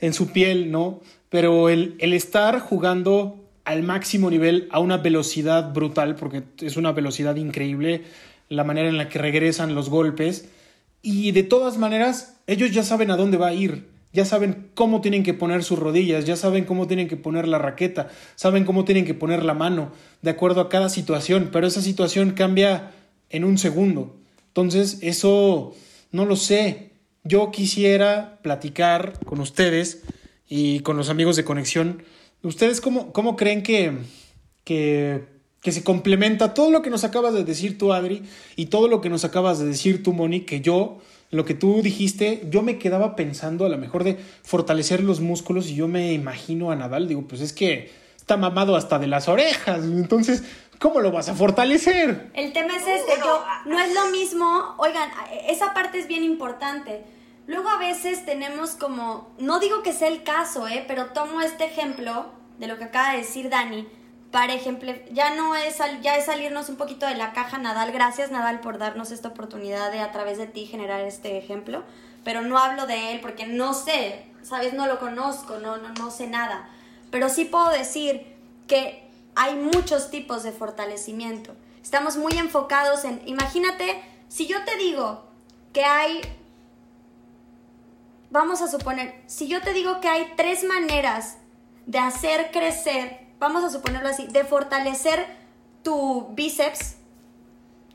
en 0.00 0.12
su 0.12 0.32
piel, 0.32 0.70
¿no? 0.70 1.00
pero 1.34 1.68
el, 1.68 1.96
estar 1.98 2.60
jugando 2.60 3.40
al 3.64 3.82
máximo 3.82 4.30
nivel 4.30 4.68
a 4.70 4.78
una 4.78 4.98
velocidad 4.98 5.72
brutal, 5.72 6.14
porque 6.14 6.44
es 6.60 6.76
una 6.76 6.92
velocidad 6.92 7.34
increíble, 7.34 8.02
la 8.48 8.62
manera 8.62 8.88
en 8.88 8.96
la 8.96 9.08
que 9.08 9.18
regresan 9.18 9.74
los 9.74 9.90
golpes, 9.90 10.48
y 11.02 11.32
de 11.32 11.42
todas 11.42 11.76
maneras, 11.76 12.36
ellos 12.46 12.70
ya 12.70 12.84
saben 12.84 13.10
a 13.10 13.16
dónde 13.16 13.36
va 13.36 13.48
a 13.48 13.52
ir, 13.52 13.88
ya 14.12 14.24
saben 14.24 14.68
cómo 14.74 15.00
tienen 15.00 15.24
que 15.24 15.34
poner 15.34 15.64
sus 15.64 15.76
rodillas, 15.76 16.24
ya 16.24 16.36
saben 16.36 16.66
cómo 16.66 16.86
tienen 16.86 17.08
que 17.08 17.16
poner 17.16 17.48
la 17.48 17.58
raqueta, 17.58 18.10
saben 18.36 18.64
cómo 18.64 18.84
tienen 18.84 19.04
que 19.04 19.14
poner 19.14 19.44
la 19.44 19.54
mano, 19.54 19.90
de 20.22 20.30
acuerdo 20.30 20.60
a 20.60 20.68
cada 20.68 20.88
situación, 20.88 21.48
pero 21.50 21.66
esa 21.66 21.82
situación 21.82 22.30
cambia 22.30 22.92
en 23.30 23.42
un 23.42 23.58
segundo. 23.58 24.14
Entonces, 24.46 24.98
eso 25.02 25.74
no 26.12 26.26
lo 26.26 26.36
sé. 26.36 26.92
Yo 27.26 27.50
quisiera 27.50 28.38
platicar 28.42 29.18
con 29.24 29.40
ustedes 29.40 30.02
y 30.46 30.80
con 30.80 30.98
los 30.98 31.08
amigos 31.08 31.36
de 31.36 31.44
conexión. 31.44 32.02
¿Ustedes 32.42 32.82
cómo, 32.82 33.14
cómo 33.14 33.34
creen 33.34 33.62
que, 33.62 33.92
que, 34.62 35.24
que, 35.62 35.72
se 35.72 35.82
complementa 35.82 36.52
todo 36.52 36.70
lo 36.70 36.82
que 36.82 36.90
nos 36.90 37.02
acabas 37.02 37.32
de 37.32 37.42
decir 37.42 37.78
tú, 37.78 37.94
Adri, 37.94 38.24
y 38.56 38.66
todo 38.66 38.88
lo 38.88 39.00
que 39.00 39.08
nos 39.08 39.24
acabas 39.24 39.58
de 39.58 39.64
decir 39.64 40.02
tú, 40.02 40.12
Moni, 40.12 40.40
que 40.40 40.60
yo, 40.60 40.98
lo 41.30 41.46
que 41.46 41.54
tú 41.54 41.80
dijiste, 41.80 42.46
yo 42.50 42.60
me 42.60 42.76
quedaba 42.76 43.16
pensando 43.16 43.64
a 43.64 43.70
lo 43.70 43.78
mejor 43.78 44.04
de 44.04 44.18
fortalecer 44.42 45.02
los 45.02 45.20
músculos 45.20 45.70
y 45.70 45.76
yo 45.76 45.88
me 45.88 46.12
imagino 46.12 46.70
a 46.70 46.76
Nadal, 46.76 47.08
digo, 47.08 47.22
pues 47.26 47.40
es 47.40 47.54
que 47.54 47.90
está 48.24 48.38
mamado 48.38 48.74
hasta 48.74 48.98
de 48.98 49.06
las 49.06 49.28
orejas, 49.28 49.84
entonces, 49.84 50.42
¿cómo 50.78 51.00
lo 51.00 51.12
vas 51.12 51.28
a 51.28 51.34
fortalecer? 51.34 52.30
El 52.32 52.54
tema 52.54 52.74
es 52.74 52.86
este, 52.86 53.20
yo, 53.22 53.44
no 53.66 53.78
es 53.78 53.92
lo 53.92 54.06
mismo, 54.06 54.74
oigan, 54.78 55.10
esa 55.46 55.74
parte 55.74 55.98
es 55.98 56.08
bien 56.08 56.24
importante 56.24 57.04
Luego 57.46 57.68
a 57.68 57.76
veces 57.76 58.24
tenemos 58.24 58.70
como, 58.70 59.28
no 59.38 59.60
digo 59.60 59.82
que 59.82 59.92
sea 59.92 60.08
el 60.08 60.22
caso, 60.22 60.66
¿eh? 60.66 60.84
pero 60.88 61.06
tomo 61.06 61.42
este 61.42 61.66
ejemplo 61.66 62.26
de 62.58 62.66
lo 62.66 62.78
que 62.78 62.84
acaba 62.84 63.12
de 63.12 63.18
decir 63.18 63.50
Dani, 63.50 63.86
para 64.30 64.54
ejemplo, 64.54 64.92
ya 65.12 65.34
no 65.34 65.54
es, 65.54 65.78
ya 66.00 66.16
es 66.16 66.24
salirnos 66.24 66.70
un 66.70 66.76
poquito 66.76 67.06
de 67.06 67.16
la 67.16 67.32
caja 67.34 67.58
Nadal, 67.58 67.92
gracias 67.92 68.30
Nadal 68.30 68.60
por 68.60 68.78
darnos 68.78 69.10
esta 69.10 69.28
oportunidad 69.28 69.92
de 69.92 70.00
a 70.00 70.10
través 70.10 70.38
de 70.38 70.46
ti 70.46 70.64
generar 70.64 71.02
este 71.02 71.36
ejemplo, 71.36 71.82
pero 72.24 72.40
no 72.40 72.58
hablo 72.58 72.86
de 72.86 73.12
él 73.12 73.20
porque 73.20 73.46
no 73.46 73.74
sé, 73.74 74.24
sabes, 74.42 74.72
no 74.72 74.86
lo 74.86 74.98
conozco, 74.98 75.58
no, 75.58 75.76
no, 75.76 75.90
no 75.90 76.10
sé 76.10 76.26
nada, 76.26 76.70
pero 77.14 77.28
sí 77.28 77.44
puedo 77.44 77.68
decir 77.68 78.26
que 78.66 79.08
hay 79.36 79.54
muchos 79.54 80.10
tipos 80.10 80.42
de 80.42 80.50
fortalecimiento. 80.50 81.54
Estamos 81.80 82.16
muy 82.16 82.32
enfocados 82.38 83.04
en, 83.04 83.22
imagínate, 83.24 84.02
si 84.26 84.48
yo 84.48 84.64
te 84.64 84.76
digo 84.78 85.22
que 85.72 85.84
hay 85.84 86.22
vamos 88.30 88.62
a 88.62 88.66
suponer, 88.66 89.22
si 89.28 89.46
yo 89.46 89.62
te 89.62 89.72
digo 89.72 90.00
que 90.00 90.08
hay 90.08 90.32
tres 90.36 90.64
maneras 90.64 91.36
de 91.86 92.00
hacer 92.00 92.50
crecer, 92.50 93.28
vamos 93.38 93.62
a 93.62 93.70
suponerlo 93.70 94.08
así, 94.08 94.26
de 94.26 94.42
fortalecer 94.42 95.24
tu 95.84 96.30
bíceps, 96.32 96.96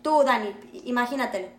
tú, 0.02 0.24
Dani, 0.24 0.56
imagínatelo. 0.86 1.50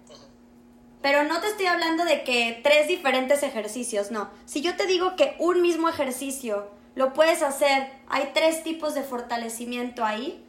Pero 1.03 1.25
no 1.25 1.43
te 1.43 1.49
estoy 1.49 1.67
hablando 1.67 2.07
de 2.07 2.25
que 2.25 2.59
tres 2.63 2.89
diferentes 2.89 3.43
ejercicios, 3.43 4.11
no. 4.11 4.31
Si 4.47 4.63
yo 4.63 4.77
te 4.77 4.87
digo 4.87 5.15
que 5.15 5.37
un 5.39 5.61
mismo 5.61 5.91
ejercicio 5.91 6.80
lo 6.95 7.13
puedes 7.13 7.43
hacer, 7.43 7.89
hay 8.09 8.31
tres 8.35 8.63
tipos 8.63 8.95
de 8.95 9.03
fortalecimiento 9.03 10.05
ahí, 10.05 10.45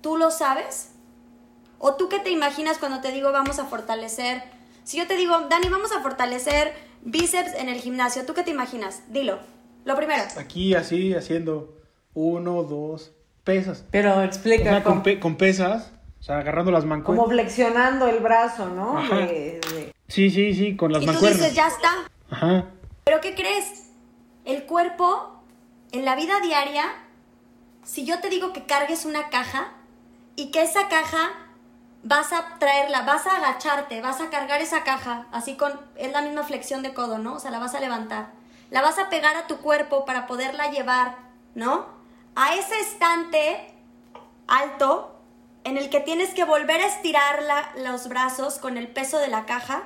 ¿tú 0.00 0.16
lo 0.16 0.30
sabes? 0.30 0.92
¿O 1.78 1.94
tú 1.94 2.08
qué 2.08 2.18
te 2.18 2.30
imaginas 2.30 2.78
cuando 2.78 3.00
te 3.00 3.12
digo 3.12 3.32
vamos 3.32 3.58
a 3.58 3.66
fortalecer? 3.66 4.42
Si 4.84 4.96
yo 4.96 5.06
te 5.06 5.16
digo, 5.16 5.38
Dani, 5.50 5.68
vamos 5.68 5.92
a 5.92 6.00
fortalecer 6.00 6.72
Bíceps 7.02 7.54
en 7.54 7.68
el 7.68 7.80
gimnasio. 7.80 8.24
¿Tú 8.24 8.34
qué 8.34 8.42
te 8.42 8.50
imaginas? 8.50 9.02
Dilo. 9.08 9.38
Lo 9.84 9.94
primero. 9.94 10.22
Aquí 10.38 10.74
así, 10.74 11.14
haciendo 11.14 11.76
uno, 12.14 12.64
dos, 12.64 13.12
pesas. 13.44 13.84
Pero 13.90 14.22
explica. 14.22 14.82
con, 14.82 15.36
pesas, 15.36 15.92
o 16.20 16.22
sea, 16.22 16.38
agarrando 16.38 16.72
las 16.72 16.84
mancuernas. 16.84 17.24
Como 17.24 17.32
flexionando 17.32 18.08
el 18.08 18.20
brazo, 18.20 18.68
¿no? 18.68 19.00
Sí, 20.08 20.30
sí, 20.30 20.54
sí, 20.54 20.76
con 20.76 20.92
las 20.92 21.02
y 21.02 21.06
mancuernas. 21.06 21.38
Tú 21.38 21.44
dices, 21.44 21.56
ya 21.56 21.68
está. 21.68 21.90
Ajá. 22.30 22.66
Pero 23.04 23.20
¿qué 23.20 23.34
crees? 23.34 23.90
El 24.44 24.64
cuerpo, 24.64 25.35
en 25.92 26.04
la 26.04 26.14
vida 26.14 26.40
diaria, 26.40 26.84
si 27.84 28.04
yo 28.04 28.20
te 28.20 28.28
digo 28.28 28.52
que 28.52 28.66
cargues 28.66 29.04
una 29.04 29.28
caja 29.28 29.72
y 30.34 30.50
que 30.50 30.62
esa 30.62 30.88
caja 30.88 31.30
vas 32.02 32.32
a 32.32 32.58
traerla, 32.58 33.02
vas 33.02 33.26
a 33.26 33.36
agacharte, 33.36 34.00
vas 34.00 34.20
a 34.20 34.30
cargar 34.30 34.60
esa 34.60 34.84
caja, 34.84 35.26
así 35.32 35.56
con, 35.56 35.80
es 35.96 36.12
la 36.12 36.22
misma 36.22 36.44
flexión 36.44 36.82
de 36.82 36.94
codo, 36.94 37.18
¿no? 37.18 37.34
O 37.34 37.40
sea, 37.40 37.50
la 37.50 37.58
vas 37.58 37.74
a 37.74 37.80
levantar. 37.80 38.30
La 38.70 38.82
vas 38.82 38.98
a 38.98 39.08
pegar 39.08 39.36
a 39.36 39.46
tu 39.46 39.58
cuerpo 39.58 40.04
para 40.04 40.26
poderla 40.26 40.70
llevar, 40.70 41.16
¿no? 41.54 41.86
A 42.34 42.54
ese 42.54 42.78
estante 42.80 43.72
alto 44.46 45.16
en 45.64 45.78
el 45.78 45.90
que 45.90 46.00
tienes 46.00 46.32
que 46.34 46.44
volver 46.44 46.80
a 46.80 46.86
estirar 46.86 47.42
los 47.76 48.08
brazos 48.08 48.58
con 48.58 48.76
el 48.76 48.86
peso 48.86 49.18
de 49.18 49.28
la 49.28 49.46
caja 49.46 49.82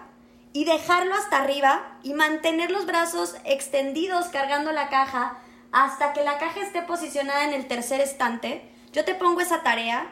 y 0.52 0.64
dejarlo 0.64 1.14
hasta 1.14 1.38
arriba 1.38 1.96
y 2.02 2.12
mantener 2.12 2.70
los 2.70 2.84
brazos 2.84 3.36
extendidos 3.44 4.26
cargando 4.26 4.72
la 4.72 4.88
caja 4.90 5.38
hasta 5.72 6.12
que 6.12 6.24
la 6.24 6.38
caja 6.38 6.60
esté 6.60 6.82
posicionada 6.82 7.44
en 7.44 7.54
el 7.54 7.66
tercer 7.66 8.00
estante. 8.00 8.62
Yo 8.92 9.04
te 9.04 9.14
pongo 9.14 9.40
esa 9.40 9.62
tarea 9.62 10.08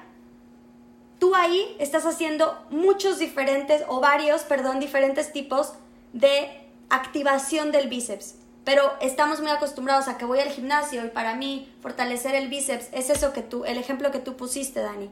tú 1.18 1.34
ahí 1.34 1.76
estás 1.78 2.06
haciendo 2.06 2.58
muchos 2.70 3.18
diferentes, 3.18 3.82
o 3.88 4.00
varios, 4.00 4.42
perdón, 4.42 4.80
diferentes 4.80 5.32
tipos 5.32 5.74
de 6.12 6.48
activación 6.88 7.72
del 7.72 7.88
bíceps. 7.88 8.36
Pero 8.64 8.92
estamos 9.00 9.40
muy 9.40 9.50
acostumbrados 9.50 10.08
a 10.08 10.18
que 10.18 10.24
voy 10.24 10.40
al 10.40 10.48
gimnasio 10.48 11.04
y 11.04 11.08
para 11.08 11.34
mí 11.34 11.72
fortalecer 11.80 12.34
el 12.34 12.48
bíceps 12.48 12.88
es 12.92 13.10
eso 13.10 13.32
que 13.32 13.42
tú, 13.42 13.64
el 13.64 13.78
ejemplo 13.78 14.10
que 14.10 14.18
tú 14.18 14.36
pusiste, 14.36 14.80
Dani. 14.80 15.10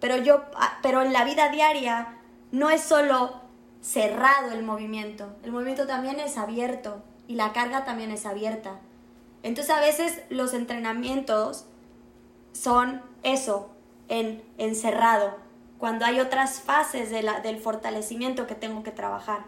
Pero 0.00 0.16
yo, 0.16 0.42
ah, 0.56 0.78
pero 0.82 1.00
en 1.02 1.12
la 1.12 1.24
vida 1.24 1.48
diaria 1.48 2.18
no 2.50 2.70
es 2.70 2.82
solo 2.82 3.40
cerrado 3.80 4.52
el 4.52 4.62
movimiento, 4.62 5.34
el 5.42 5.52
movimiento 5.52 5.86
también 5.86 6.20
es 6.20 6.36
abierto 6.36 7.02
y 7.28 7.34
la 7.34 7.52
carga 7.52 7.84
también 7.84 8.10
es 8.10 8.26
abierta. 8.26 8.78
Entonces 9.42 9.74
a 9.74 9.80
veces 9.80 10.20
los 10.30 10.54
entrenamientos 10.54 11.66
son 12.52 13.02
eso, 13.22 13.70
en 14.08 14.42
encerrado, 14.58 15.36
cuando 15.78 16.04
hay 16.04 16.20
otras 16.20 16.60
fases 16.60 17.10
del 17.10 17.58
fortalecimiento 17.58 18.46
que 18.46 18.54
tengo 18.54 18.82
que 18.82 18.90
trabajar. 18.90 19.44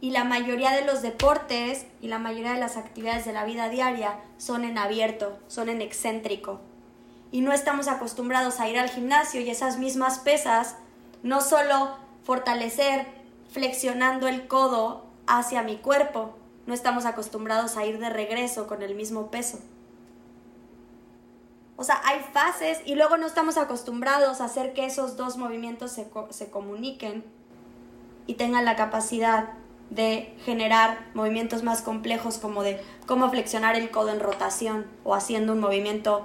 Y 0.00 0.10
la 0.10 0.24
mayoría 0.24 0.70
de 0.72 0.84
los 0.84 1.02
deportes 1.02 1.86
y 2.00 2.08
la 2.08 2.18
mayoría 2.18 2.52
de 2.52 2.60
las 2.60 2.76
actividades 2.76 3.24
de 3.24 3.32
la 3.32 3.44
vida 3.44 3.68
diaria 3.68 4.20
son 4.36 4.64
en 4.64 4.76
abierto, 4.76 5.38
son 5.48 5.68
en 5.68 5.80
excéntrico. 5.80 6.60
Y 7.32 7.40
no 7.40 7.52
estamos 7.52 7.88
acostumbrados 7.88 8.60
a 8.60 8.68
ir 8.68 8.78
al 8.78 8.90
gimnasio 8.90 9.40
y 9.40 9.50
esas 9.50 9.78
mismas 9.78 10.18
pesas, 10.18 10.76
no 11.22 11.40
solo 11.40 11.96
fortalecer 12.22 13.06
flexionando 13.50 14.28
el 14.28 14.46
codo 14.46 15.06
hacia 15.26 15.62
mi 15.62 15.76
cuerpo, 15.78 16.36
no 16.66 16.74
estamos 16.74 17.04
acostumbrados 17.04 17.76
a 17.76 17.84
ir 17.84 17.98
de 17.98 18.10
regreso 18.10 18.66
con 18.66 18.82
el 18.82 18.94
mismo 18.94 19.30
peso. 19.30 19.58
O 21.76 21.84
sea, 21.84 22.00
hay 22.04 22.20
fases 22.32 22.78
y 22.84 22.94
luego 22.94 23.16
no 23.16 23.26
estamos 23.26 23.56
acostumbrados 23.56 24.40
a 24.40 24.44
hacer 24.44 24.74
que 24.74 24.86
esos 24.86 25.16
dos 25.16 25.36
movimientos 25.36 25.90
se, 25.90 26.06
se 26.30 26.50
comuniquen 26.50 27.24
y 28.26 28.34
tengan 28.34 28.64
la 28.64 28.76
capacidad 28.76 29.50
de 29.90 30.34
generar 30.44 31.06
movimientos 31.14 31.62
más 31.62 31.82
complejos 31.82 32.38
como 32.38 32.62
de 32.62 32.80
cómo 33.06 33.28
flexionar 33.30 33.76
el 33.76 33.90
codo 33.90 34.10
en 34.10 34.20
rotación 34.20 34.86
o 35.02 35.14
haciendo 35.14 35.52
un 35.52 35.60
movimiento 35.60 36.24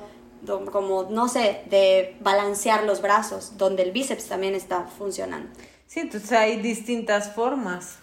como, 0.72 1.04
no 1.04 1.28
sé, 1.28 1.64
de 1.70 2.16
balancear 2.22 2.86
los 2.86 3.02
brazos, 3.02 3.58
donde 3.58 3.84
el 3.84 3.92
bíceps 3.92 4.28
también 4.28 4.56
está 4.56 4.86
funcionando. 4.86 5.50
Sí, 5.88 6.00
entonces 6.00 6.32
hay 6.32 6.62
distintas 6.62 7.34
formas. 7.34 7.98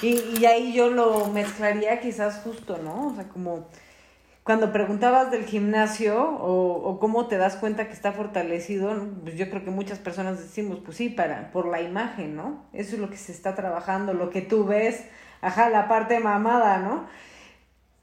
Y, 0.00 0.20
y 0.38 0.46
ahí 0.46 0.72
yo 0.72 0.90
lo 0.90 1.26
mezclaría 1.26 2.00
quizás 2.00 2.40
justo, 2.42 2.78
¿no? 2.78 3.08
O 3.08 3.14
sea, 3.14 3.28
como 3.28 3.66
cuando 4.44 4.72
preguntabas 4.72 5.30
del 5.30 5.44
gimnasio 5.44 6.20
o, 6.20 6.98
cómo 6.98 7.28
te 7.28 7.36
das 7.36 7.56
cuenta 7.56 7.86
que 7.86 7.92
está 7.92 8.12
fortalecido, 8.12 8.92
pues 9.22 9.36
yo 9.36 9.48
creo 9.48 9.64
que 9.64 9.70
muchas 9.70 10.00
personas 10.00 10.38
decimos, 10.38 10.80
pues 10.84 10.96
sí, 10.96 11.08
para, 11.08 11.52
por 11.52 11.66
la 11.66 11.80
imagen, 11.80 12.34
¿no? 12.34 12.64
Eso 12.72 12.96
es 12.96 13.00
lo 13.00 13.08
que 13.08 13.16
se 13.16 13.30
está 13.30 13.54
trabajando, 13.54 14.14
lo 14.14 14.30
que 14.30 14.42
tú 14.42 14.64
ves, 14.64 15.04
ajá, 15.42 15.70
la 15.70 15.86
parte 15.86 16.18
mamada, 16.18 16.78
¿no? 16.78 17.06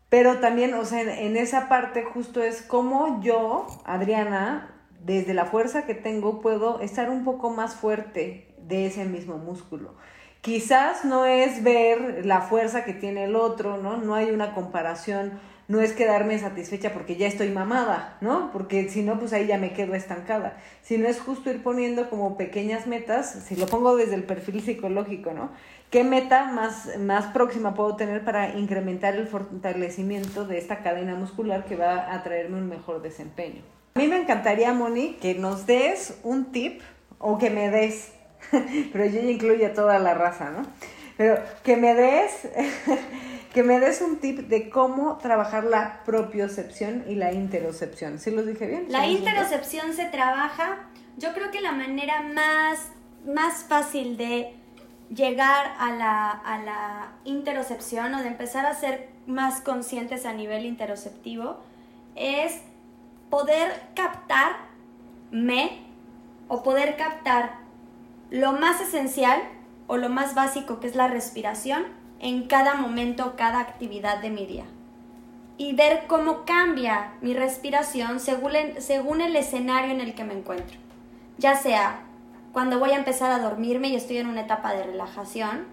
Pero 0.08 0.40
también, 0.40 0.74
o 0.76 0.86
sea, 0.86 1.02
en, 1.02 1.10
en 1.10 1.38
esa 1.38 1.68
parte 1.68 2.04
justo 2.04 2.42
es 2.42 2.62
como 2.62 3.22
yo, 3.22 3.68
Adriana, 3.86 4.74
desde 5.04 5.34
la 5.34 5.46
fuerza 5.46 5.86
que 5.86 5.94
tengo, 5.94 6.40
puedo 6.40 6.80
estar 6.80 7.10
un 7.10 7.26
poco 7.26 7.50
más 7.50 7.76
fuerte 7.76 8.56
de 8.58 8.86
ese 8.86 9.04
mismo 9.04 9.38
músculo. 9.38 9.96
Quizás 10.42 11.04
no 11.04 11.26
es 11.26 11.64
ver 11.64 12.26
la 12.26 12.42
fuerza 12.42 12.86
que 12.86 12.94
tiene 12.94 13.26
el 13.26 13.36
otro, 13.36 13.78
¿no? 13.78 13.98
No 13.98 14.16
hay 14.16 14.32
una 14.32 14.54
comparación, 14.54 15.40
no 15.68 15.82
es 15.82 15.94
quedarme 15.94 16.40
satisfecha 16.40 16.94
porque 16.94 17.18
ya 17.18 17.28
estoy 17.28 17.50
mamada, 17.50 18.18
¿no? 18.22 18.52
Porque 18.52 18.90
si 18.90 19.04
no, 19.04 19.20
pues 19.20 19.34
ahí 19.34 19.48
ya 19.48 19.58
me 19.58 19.74
quedo 19.74 19.96
estancada. 19.96 20.58
Sino 20.82 21.08
es 21.08 21.20
justo 21.20 21.52
ir 21.52 21.62
poniendo 21.62 22.10
como 22.10 22.38
pequeñas 22.38 22.88
metas, 22.88 23.44
si 23.48 23.56
lo 23.56 23.68
pongo 23.68 23.96
desde 23.96 24.16
el 24.16 24.24
perfil 24.24 24.62
psicológico, 24.62 25.34
¿no? 25.34 25.52
¿Qué 25.90 26.04
meta 26.04 26.46
más, 26.46 26.98
más 27.00 27.28
próxima 27.28 27.74
puedo 27.74 27.96
tener 27.96 28.24
para 28.24 28.58
incrementar 28.58 29.16
el 29.16 29.28
fortalecimiento 29.28 30.46
de 30.46 30.58
esta 30.58 30.84
cadena 30.84 31.16
muscular 31.16 31.66
que 31.66 31.76
va 31.76 32.14
a 32.14 32.24
traerme 32.24 32.58
un 32.58 32.70
mejor 32.70 33.02
desempeño? 33.02 33.62
A 33.96 34.00
mí 34.00 34.08
me 34.08 34.22
encantaría, 34.22 34.72
Moni, 34.72 35.18
que 35.20 35.36
nos 35.36 35.66
des 35.66 36.20
un 36.24 36.52
tip 36.52 36.82
o 37.18 37.38
que 37.38 37.50
me 37.50 37.70
des, 37.70 38.14
pero 38.92 39.06
yo 39.06 39.22
ya 39.22 39.30
incluyo 39.30 39.68
a 39.68 39.74
toda 39.74 40.00
la 40.00 40.14
raza, 40.14 40.50
¿no? 40.52 40.66
Pero 41.18 41.38
que 41.64 41.76
me 41.76 41.94
des, 41.96 42.48
que 43.54 43.64
me 43.64 43.80
des 43.80 44.02
un 44.02 44.20
tip 44.20 44.48
de 44.48 44.70
cómo 44.70 45.18
trabajar 45.18 45.66
la 45.66 46.04
propiocepción 46.06 47.04
y 47.08 47.16
la 47.16 47.34
interocepción. 47.34 48.20
¿Sí 48.20 48.32
los 48.32 48.46
dije 48.46 48.68
bien? 48.68 48.86
La 48.90 49.08
interocepción 49.08 49.94
se 49.94 50.06
trabaja, 50.06 50.88
yo 51.18 51.34
creo 51.34 51.52
que 51.52 51.62
la 51.62 51.74
manera 51.74 52.22
más, 52.22 52.92
más 53.26 53.66
fácil 53.66 54.16
de 54.18 54.54
llegar 55.10 55.74
a 55.78 55.92
la, 55.92 56.30
a 56.30 56.60
la 56.60 57.12
interocepción 57.26 58.14
o 58.16 58.22
de 58.22 58.28
empezar 58.28 58.66
a 58.66 58.74
ser 58.74 59.10
más 59.26 59.62
conscientes 59.62 60.26
a 60.26 60.34
nivel 60.34 60.66
interoceptivo 60.66 61.58
es 62.16 62.62
poder 63.30 63.72
captarme 63.96 65.82
o 66.48 66.64
poder 66.64 66.96
captar 66.96 67.69
lo 68.30 68.54
más 68.54 68.80
esencial 68.82 69.42
o 69.88 69.98
lo 69.98 70.10
más 70.10 70.36
básico 70.36 70.80
que 70.80 70.88
es 70.88 70.96
la 70.96 71.08
respiración 71.08 71.86
en 72.20 72.48
cada 72.48 72.76
momento, 72.76 73.36
cada 73.36 73.60
actividad 73.60 74.22
de 74.22 74.30
mi 74.30 74.46
día. 74.46 74.66
Y 75.58 75.74
ver 75.74 76.06
cómo 76.08 76.46
cambia 76.46 77.14
mi 77.22 77.34
respiración 77.34 78.20
según 78.20 78.56
el, 78.56 78.82
según 78.82 79.22
el 79.22 79.36
escenario 79.36 79.92
en 79.92 80.02
el 80.02 80.14
que 80.14 80.24
me 80.24 80.34
encuentro. 80.34 80.78
Ya 81.38 81.56
sea 81.56 82.02
cuando 82.54 82.80
voy 82.80 82.92
a 82.92 82.98
empezar 82.98 83.32
a 83.32 83.40
dormirme 83.40 83.90
y 83.90 83.96
estoy 83.96 84.18
en 84.18 84.28
una 84.28 84.42
etapa 84.42 84.74
de 84.74 84.84
relajación, 84.84 85.66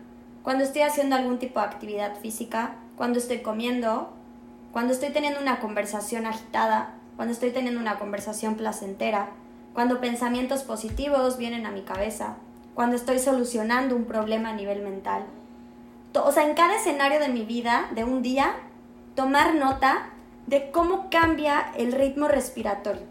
cuando 0.43 0.65
estoy 0.65 0.83
haciendo 0.83 1.17
algún 1.17 1.39
tipo 1.39 1.61
de 1.61 1.67
actividad 1.67 2.17
física, 2.21 2.77
cuando 2.97 3.19
estoy 3.19 3.39
comiendo, 3.39 4.13
cuando 4.73 4.93
estoy 4.93 5.11
teniendo 5.11 5.41
una 5.41 5.61
conversación 5.61 6.27
agitada, 6.27 6.95
cuando 7.17 7.33
estoy 7.33 7.51
teniendo 7.51 7.81
una 7.81 7.99
conversación 7.99 8.57
placentera, 8.57 9.31
cuando 9.73 10.01
pensamientos 10.01 10.63
positivos 10.63 11.39
vienen 11.39 11.67
a 11.67 11.71
mi 11.71 11.83
cabeza, 11.83 12.37
cuando 12.77 12.95
estoy 12.95 13.19
solucionando 13.19 13.97
un 13.97 14.05
problema 14.05 14.51
a 14.51 14.53
nivel 14.53 14.83
mental. 14.83 15.25
O 16.15 16.31
sea, 16.31 16.47
en 16.47 16.55
cada 16.55 16.77
escenario 16.77 17.19
de 17.19 17.29
mi 17.29 17.43
vida, 17.43 17.89
de 17.95 18.05
un 18.05 18.23
día, 18.23 18.55
tomar 19.15 19.55
nota 19.55 20.11
de 20.47 20.71
cómo 20.71 21.09
cambia 21.11 21.73
el 21.77 21.93
ritmo 21.93 22.29
respiratorio. 22.29 23.03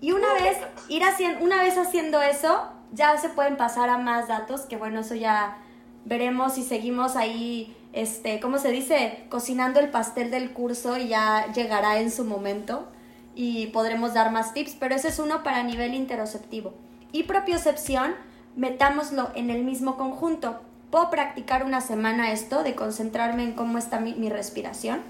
Y 0.00 0.12
una 0.12 0.32
vez, 0.34 0.58
ir 0.88 1.02
haciendo, 1.04 1.44
una 1.44 1.62
vez 1.62 1.78
haciendo 1.78 2.20
eso, 2.20 2.68
ya 2.92 3.16
se 3.16 3.28
pueden 3.28 3.56
pasar 3.56 3.88
a 3.90 3.98
más 3.98 4.28
datos, 4.28 4.62
que 4.62 4.76
bueno, 4.76 5.00
eso 5.00 5.14
ya 5.14 5.58
veremos 6.04 6.54
si 6.54 6.64
seguimos 6.64 7.14
ahí, 7.14 7.76
este, 7.92 8.40
¿cómo 8.40 8.58
se 8.58 8.70
dice? 8.70 9.24
Cocinando 9.28 9.78
el 9.78 9.90
pastel 9.90 10.30
del 10.30 10.52
curso 10.52 10.98
y 10.98 11.08
ya 11.08 11.52
llegará 11.52 12.00
en 12.00 12.10
su 12.10 12.24
momento 12.24 12.88
y 13.36 13.68
podremos 13.68 14.14
dar 14.14 14.32
más 14.32 14.52
tips, 14.52 14.76
pero 14.80 14.96
ese 14.96 15.08
es 15.08 15.20
uno 15.20 15.44
para 15.44 15.62
nivel 15.62 15.94
interoceptivo. 15.94 16.74
Y 17.12 17.22
propiocepción, 17.22 18.14
metámoslo 18.58 19.30
en 19.36 19.50
el 19.50 19.64
mismo 19.64 19.96
conjunto. 19.96 20.58
Puedo 20.90 21.10
practicar 21.10 21.64
una 21.64 21.80
semana 21.80 22.32
esto, 22.32 22.64
de 22.64 22.74
concentrarme 22.74 23.44
en 23.44 23.52
cómo 23.52 23.78
está 23.78 24.00
mi, 24.00 24.28
respiración. 24.28 25.00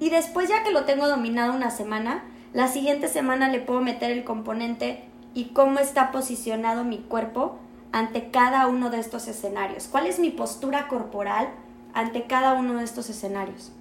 Y 0.00 0.08
después, 0.10 0.48
ya 0.48 0.64
que 0.64 0.72
lo 0.72 0.84
tengo 0.84 1.06
dominado 1.06 1.52
una 1.52 1.70
semana, 1.70 2.24
la 2.54 2.68
siguiente 2.68 3.08
semana 3.08 3.48
le 3.48 3.60
puedo 3.60 3.82
meter 3.82 4.10
el 4.10 4.24
componente 4.24 5.04
y 5.34 5.46
cómo 5.46 5.78
está 5.78 6.10
posicionado 6.10 6.84
mi 6.84 6.98
cuerpo 6.98 7.58
ante 7.92 8.30
cada 8.30 8.66
uno 8.66 8.88
de 8.88 8.98
estos 8.98 9.28
escenarios. 9.28 9.88
¿Cuál 9.88 10.06
es 10.06 10.18
mi 10.18 10.30
postura 10.30 10.88
corporal 10.88 11.50
ante 11.92 12.26
cada 12.26 12.54
uno 12.54 12.78
de 12.78 12.84
estos 12.84 13.10
escenarios? 13.10 13.72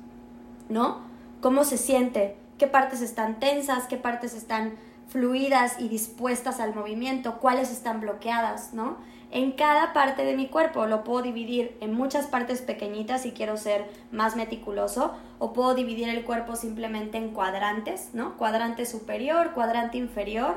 ¿No? 0.67 0.99
¿Cómo 1.41 1.63
se 1.63 1.77
siente? 1.77 2.35
¿Qué 2.57 2.67
partes 2.67 3.01
están 3.01 3.39
tensas? 3.39 3.85
¿Qué 3.87 3.95
partes 3.95 4.33
están 4.33 4.73
fluidas 5.07 5.79
y 5.79 5.87
dispuestas 5.87 6.59
al 6.59 6.73
movimiento? 6.73 7.39
¿Cuáles 7.39 7.71
están 7.71 8.01
bloqueadas? 8.01 8.73
¿No? 8.73 8.97
En 9.31 9.51
cada 9.51 9.91
parte 9.91 10.23
de 10.23 10.35
mi 10.35 10.47
cuerpo 10.47 10.85
lo 10.85 11.03
puedo 11.03 11.21
dividir 11.21 11.75
en 11.81 11.93
muchas 11.93 12.27
partes 12.27 12.61
pequeñitas 12.61 13.23
si 13.23 13.31
quiero 13.31 13.57
ser 13.57 13.85
más 14.11 14.35
meticuloso 14.35 15.13
o 15.39 15.51
puedo 15.51 15.75
dividir 15.75 16.07
el 16.07 16.23
cuerpo 16.23 16.55
simplemente 16.55 17.17
en 17.17 17.31
cuadrantes, 17.31 18.11
¿no? 18.13 18.37
Cuadrante 18.37 18.85
superior, 18.85 19.51
cuadrante 19.51 19.97
inferior 19.97 20.55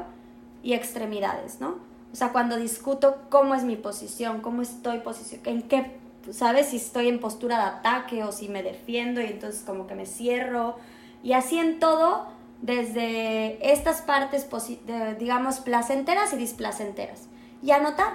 y 0.63 0.75
extremidades, 0.75 1.61
¿no? 1.61 1.79
O 2.13 2.17
sea, 2.17 2.31
cuando 2.31 2.57
discuto 2.57 3.17
cómo 3.31 3.55
es 3.55 3.65
mi 3.65 3.77
posición, 3.77 4.41
cómo 4.41 4.63
estoy 4.63 5.01
posicionado, 5.01 5.51
en 5.51 5.63
qué, 5.63 5.97
¿sabes? 6.31 6.69
Si 6.69 6.77
estoy 6.77 7.09
en 7.09 7.19
postura 7.19 7.59
de 7.59 7.65
ataque 7.65 8.23
o 8.23 8.33
si 8.33 8.49
me 8.49 8.63
defiendo 8.63 9.21
y 9.21 9.27
entonces 9.27 9.63
como 9.63 9.87
que 9.87 9.95
me 9.95 10.07
cierro. 10.07 10.77
Y 11.23 11.33
así 11.33 11.59
en 11.59 11.81
todo, 11.81 12.29
desde 12.63 13.73
estas 13.73 14.03
partes, 14.03 14.47
de- 14.87 15.15
digamos, 15.15 15.61
placenteras 15.61 16.33
y 16.33 16.37
displacenteras. 16.37 17.29
Y 17.63 17.71
anotar. 17.71 18.15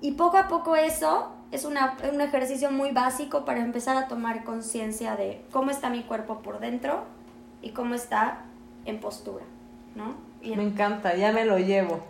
Y 0.00 0.12
poco 0.12 0.38
a 0.38 0.48
poco 0.48 0.76
eso 0.76 1.32
es 1.50 1.64
una- 1.64 1.96
un 2.12 2.20
ejercicio 2.20 2.70
muy 2.70 2.90
básico 2.92 3.44
para 3.44 3.60
empezar 3.60 3.96
a 3.96 4.08
tomar 4.08 4.44
conciencia 4.44 5.16
de 5.16 5.44
cómo 5.52 5.70
está 5.70 5.90
mi 5.90 6.02
cuerpo 6.04 6.40
por 6.42 6.60
dentro 6.60 7.04
y 7.62 7.70
cómo 7.70 7.94
está 7.94 8.42
en 8.86 9.00
postura, 9.00 9.44
¿no? 9.94 10.14
Y 10.40 10.52
en- 10.52 10.58
Me 10.58 10.64
encanta, 10.64 11.14
ya 11.16 11.32
me 11.32 11.44
lo 11.44 11.58
llevo. 11.58 12.00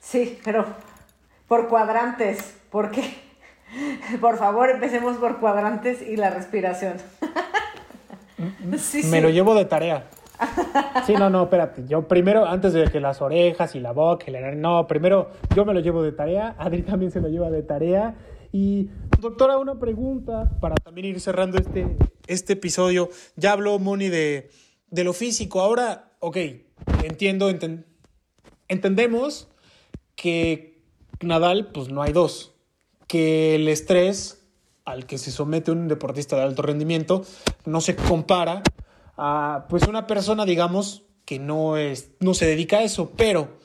Sí, 0.00 0.38
pero 0.44 0.64
por 1.48 1.68
cuadrantes, 1.68 2.56
¿por 2.70 2.90
qué? 2.90 3.26
Por 4.20 4.38
favor, 4.38 4.70
empecemos 4.70 5.18
por 5.18 5.40
cuadrantes 5.40 6.00
y 6.00 6.16
la 6.16 6.30
respiración. 6.30 6.94
Sí, 8.78 9.02
Me 9.04 9.16
sí. 9.18 9.20
lo 9.20 9.30
llevo 9.30 9.54
de 9.54 9.64
tarea. 9.64 10.04
Sí, 11.06 11.14
no, 11.14 11.30
no, 11.30 11.44
espérate. 11.44 11.84
Yo 11.88 12.06
primero, 12.06 12.46
antes 12.46 12.72
de 12.72 12.84
que 12.84 13.00
las 13.00 13.20
orejas 13.20 13.74
y 13.74 13.80
la 13.80 13.92
boca 13.92 14.26
y 14.28 14.30
la 14.30 14.52
no, 14.52 14.86
primero 14.86 15.30
yo 15.54 15.64
me 15.64 15.74
lo 15.74 15.80
llevo 15.80 16.02
de 16.02 16.12
tarea. 16.12 16.54
Adri 16.58 16.82
también 16.82 17.10
se 17.10 17.20
lo 17.20 17.28
lleva 17.28 17.50
de 17.50 17.62
tarea. 17.62 18.14
Y, 18.52 18.88
doctora, 19.20 19.58
una 19.58 19.78
pregunta 19.78 20.50
para 20.60 20.74
también 20.76 21.06
ir 21.06 21.20
cerrando 21.20 21.58
este, 21.58 21.96
este 22.26 22.54
episodio. 22.54 23.08
Ya 23.36 23.52
habló 23.52 23.78
Moni 23.78 24.08
de, 24.08 24.50
de 24.90 25.04
lo 25.04 25.12
físico. 25.12 25.60
Ahora, 25.60 26.12
ok, 26.20 26.36
entiendo, 27.02 27.50
enten- 27.50 27.84
entendemos 28.68 29.48
que 30.14 30.82
Nadal, 31.20 31.68
pues 31.72 31.88
no 31.88 32.02
hay 32.02 32.12
dos. 32.12 32.54
Que 33.06 33.54
el 33.56 33.68
estrés 33.68 34.46
al 34.84 35.04
que 35.06 35.18
se 35.18 35.30
somete 35.30 35.70
un 35.70 35.88
deportista 35.88 36.36
de 36.36 36.42
alto 36.42 36.62
rendimiento 36.62 37.22
no 37.66 37.80
se 37.80 37.96
compara 37.96 38.62
pues 39.68 39.86
una 39.88 40.06
persona, 40.06 40.44
digamos, 40.44 41.04
que 41.24 41.38
no 41.38 41.76
es 41.76 42.12
no 42.20 42.34
se 42.34 42.46
dedica 42.46 42.78
a 42.78 42.82
eso, 42.82 43.12
pero 43.16 43.58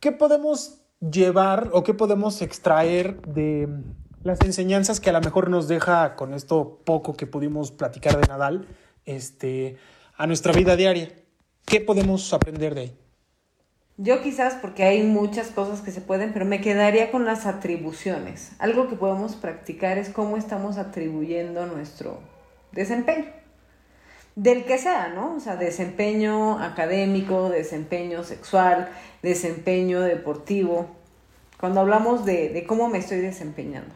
¿qué 0.00 0.12
podemos 0.12 0.80
llevar 1.00 1.70
o 1.72 1.82
qué 1.82 1.94
podemos 1.94 2.40
extraer 2.42 3.20
de 3.22 3.68
las 4.22 4.40
enseñanzas 4.40 5.00
que 5.00 5.10
a 5.10 5.12
lo 5.12 5.20
mejor 5.20 5.50
nos 5.50 5.66
deja 5.68 6.14
con 6.14 6.32
esto 6.32 6.80
poco 6.84 7.14
que 7.14 7.26
pudimos 7.26 7.72
platicar 7.72 8.20
de 8.20 8.26
Nadal, 8.28 8.68
este 9.04 9.76
a 10.16 10.26
nuestra 10.26 10.52
vida 10.52 10.76
diaria? 10.76 11.12
¿Qué 11.66 11.80
podemos 11.80 12.32
aprender 12.32 12.74
de 12.74 12.80
ahí? 12.80 12.98
Yo 13.98 14.22
quizás, 14.22 14.54
porque 14.54 14.84
hay 14.84 15.02
muchas 15.02 15.48
cosas 15.48 15.80
que 15.80 15.90
se 15.90 16.00
pueden, 16.00 16.32
pero 16.32 16.44
me 16.44 16.60
quedaría 16.60 17.10
con 17.10 17.24
las 17.24 17.46
atribuciones. 17.46 18.52
Algo 18.58 18.88
que 18.88 18.96
podemos 18.96 19.34
practicar 19.34 19.98
es 19.98 20.08
cómo 20.08 20.36
estamos 20.36 20.78
atribuyendo 20.78 21.66
nuestro 21.66 22.18
desempeño. 22.72 23.41
Del 24.34 24.64
que 24.64 24.78
sea, 24.78 25.08
¿no? 25.08 25.36
O 25.36 25.40
sea, 25.40 25.56
desempeño 25.56 26.58
académico, 26.58 27.50
desempeño 27.50 28.24
sexual, 28.24 28.88
desempeño 29.22 30.00
deportivo. 30.00 30.86
Cuando 31.60 31.80
hablamos 31.80 32.24
de, 32.24 32.48
de 32.48 32.66
cómo 32.66 32.88
me 32.88 32.98
estoy 32.98 33.18
desempeñando. 33.18 33.94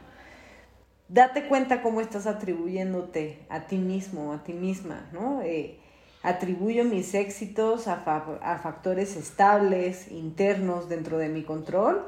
Date 1.09 1.47
cuenta 1.47 1.83
cómo 1.83 2.01
estás 2.01 2.27
atribuyéndote 2.27 3.47
a 3.49 3.67
ti 3.67 3.79
mismo, 3.79 4.33
a 4.33 4.43
ti 4.43 4.53
misma, 4.53 5.09
¿no? 5.13 5.41
Eh, 5.43 5.79
atribuyo 6.23 6.85
mis 6.85 7.15
éxitos 7.15 7.87
a, 7.87 8.03
a 8.43 8.59
factores 8.59 9.17
estables, 9.17 10.11
internos 10.11 10.89
dentro 10.89 11.19
de 11.19 11.29
mi 11.29 11.45
control, 11.45 12.05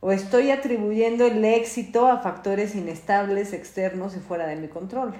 o 0.00 0.10
estoy 0.10 0.50
atribuyendo 0.50 1.24
el 1.24 1.44
éxito 1.44 2.08
a 2.08 2.18
factores 2.18 2.74
inestables, 2.74 3.52
externos 3.52 4.16
y 4.16 4.18
fuera 4.18 4.48
de 4.48 4.56
mi 4.56 4.66
control. 4.66 5.14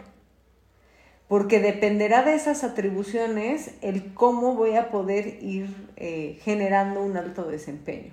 Porque 1.29 1.61
dependerá 1.61 2.23
de 2.23 2.35
esas 2.35 2.63
atribuciones 2.65 3.73
el 3.81 4.13
cómo 4.13 4.55
voy 4.55 4.77
a 4.77 4.91
poder 4.91 5.43
ir 5.43 5.75
eh, 5.97 6.39
generando 6.43 7.03
un 7.03 7.17
alto 7.17 7.45
desempeño. 7.45 8.13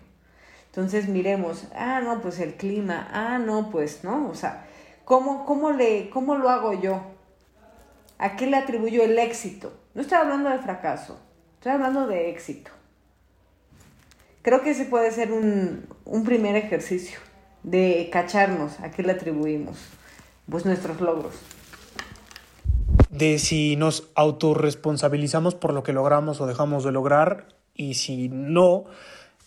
Entonces 0.67 1.09
miremos, 1.09 1.67
ah, 1.75 1.99
no, 2.01 2.21
pues 2.21 2.39
el 2.39 2.53
clima, 2.53 3.09
ah, 3.11 3.39
no, 3.39 3.71
pues, 3.71 4.03
¿no? 4.03 4.29
O 4.29 4.35
sea, 4.35 4.65
¿cómo, 5.03 5.45
cómo, 5.45 5.71
le, 5.71 6.09
¿cómo 6.09 6.35
lo 6.35 6.49
hago 6.49 6.73
yo? 6.79 7.01
¿A 8.19 8.35
qué 8.35 8.47
le 8.47 8.55
atribuyo 8.55 9.03
el 9.03 9.17
éxito? 9.17 9.73
No 9.95 10.01
estoy 10.01 10.17
hablando 10.17 10.49
de 10.49 10.59
fracaso, 10.59 11.19
estoy 11.55 11.73
hablando 11.73 12.07
de 12.07 12.29
éxito. 12.29 12.71
Creo 14.43 14.61
que 14.61 14.69
ese 14.69 14.85
puede 14.85 15.11
ser 15.11 15.33
un, 15.33 15.87
un 16.05 16.23
primer 16.23 16.55
ejercicio 16.55 17.19
de 17.63 18.09
cacharnos 18.13 18.79
a 18.79 18.91
qué 18.91 19.03
le 19.03 19.11
atribuimos 19.11 19.77
pues 20.49 20.65
nuestros 20.65 21.01
logros 21.01 21.35
de 23.09 23.39
si 23.39 23.75
nos 23.75 24.09
autorresponsabilizamos 24.15 25.55
por 25.55 25.73
lo 25.73 25.83
que 25.83 25.93
logramos 25.93 26.41
o 26.41 26.47
dejamos 26.47 26.83
de 26.83 26.91
lograr 26.91 27.47
y 27.73 27.95
si 27.95 28.29
no, 28.29 28.85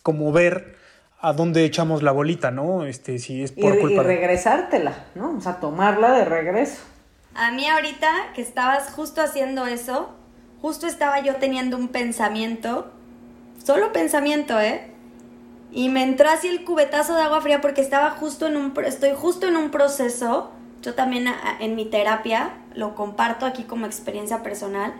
como 0.02 0.32
ver 0.32 0.76
a 1.20 1.32
dónde 1.32 1.64
echamos 1.64 2.02
la 2.02 2.10
bolita, 2.10 2.50
¿no? 2.50 2.84
Este, 2.84 3.18
si 3.18 3.42
es 3.42 3.52
por 3.52 3.76
y, 3.76 3.80
culpa 3.80 4.02
y 4.02 4.06
regresártela, 4.06 5.04
¿no? 5.14 5.36
O 5.36 5.40
sea, 5.40 5.60
tomarla 5.60 6.12
de 6.12 6.24
regreso. 6.24 6.82
A 7.34 7.52
mí 7.52 7.66
ahorita 7.68 8.32
que 8.34 8.42
estabas 8.42 8.90
justo 8.90 9.22
haciendo 9.22 9.66
eso, 9.66 10.10
justo 10.60 10.86
estaba 10.86 11.20
yo 11.20 11.36
teniendo 11.36 11.76
un 11.76 11.88
pensamiento, 11.88 12.90
solo 13.64 13.92
pensamiento, 13.92 14.58
¿eh? 14.60 14.88
Y 15.70 15.88
me 15.88 16.02
entró 16.02 16.28
así 16.28 16.48
el 16.48 16.64
cubetazo 16.64 17.14
de 17.14 17.22
agua 17.22 17.40
fría 17.40 17.60
porque 17.60 17.80
estaba 17.80 18.10
justo 18.10 18.46
en 18.48 18.56
un, 18.56 18.74
estoy 18.84 19.12
justo 19.14 19.46
en 19.46 19.56
un 19.56 19.70
proceso 19.70 20.50
yo 20.82 20.94
también 20.94 21.26
en 21.60 21.76
mi 21.76 21.84
terapia 21.84 22.50
lo 22.74 22.94
comparto 22.94 23.46
aquí 23.46 23.64
como 23.64 23.86
experiencia 23.86 24.42
personal, 24.42 24.92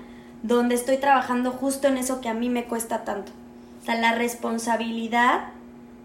donde 0.43 0.75
estoy 0.75 0.99
trabajando 0.99 1.53
justo 1.53 1.89
en 1.89 1.97
eso 1.97 2.21
que 2.21 2.29
a 2.29 2.35
mí 2.35 2.49
me 2.49 2.65
cuesta 2.65 3.05
tanto. 3.05 3.33
O 3.81 3.85
sea, 3.85 3.95
la 3.97 4.13
responsabilidad 4.13 5.49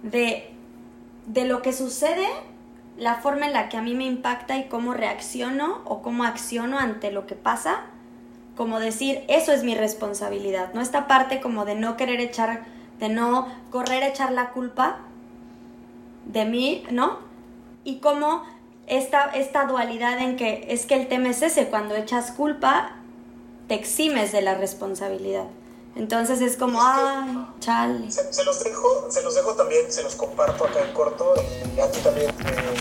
de, 0.03 0.51
de 1.27 1.45
lo 1.45 1.61
que 1.61 1.73
sucede, 1.73 2.27
la 2.97 3.15
forma 3.15 3.45
en 3.45 3.53
la 3.53 3.69
que 3.69 3.77
a 3.77 3.81
mí 3.81 3.93
me 3.93 4.05
impacta 4.05 4.57
y 4.57 4.67
cómo 4.67 4.93
reacciono 4.93 5.81
o 5.85 6.01
cómo 6.01 6.23
acciono 6.23 6.79
ante 6.79 7.11
lo 7.11 7.27
que 7.27 7.35
pasa, 7.35 7.81
como 8.55 8.79
decir, 8.79 9.23
eso 9.27 9.53
es 9.53 9.63
mi 9.63 9.75
responsabilidad, 9.75 10.73
¿no? 10.73 10.81
Esta 10.81 11.07
parte 11.07 11.39
como 11.39 11.63
de 11.63 11.75
no 11.75 11.95
querer 11.95 12.19
echar, 12.19 12.65
de 12.99 13.09
no 13.09 13.47
correr 13.69 14.03
a 14.03 14.07
echar 14.07 14.31
la 14.31 14.49
culpa 14.49 14.97
de 16.25 16.45
mí, 16.45 16.83
¿no? 16.89 17.19
Y 17.83 17.99
cómo 17.99 18.43
esta, 18.87 19.25
esta 19.25 19.65
dualidad 19.65 20.19
en 20.19 20.37
que 20.37 20.65
es 20.69 20.85
que 20.85 20.95
el 20.95 21.07
tema 21.07 21.29
es 21.29 21.41
ese, 21.41 21.67
cuando 21.67 21.95
echas 21.95 22.31
culpa, 22.31 22.95
te 23.67 23.75
eximes 23.75 24.31
de 24.31 24.41
la 24.41 24.55
responsabilidad. 24.55 25.45
Entonces 25.97 26.41
es 26.41 26.57
como, 26.57 26.79
ay, 26.81 27.47
chale. 27.59 28.11
Se, 28.11 28.45
los 28.45 28.63
dejo, 28.63 29.07
se 29.09 29.23
los 29.23 29.33
dejo 29.33 29.53
también, 29.55 29.91
se 29.91 30.03
los 30.03 30.15
comparto 30.15 30.65
acá 30.65 30.81
en 30.87 30.93
corto. 30.93 31.33
Y 31.75 31.79
a 31.79 31.91
ti 31.91 31.99
también 32.01 32.31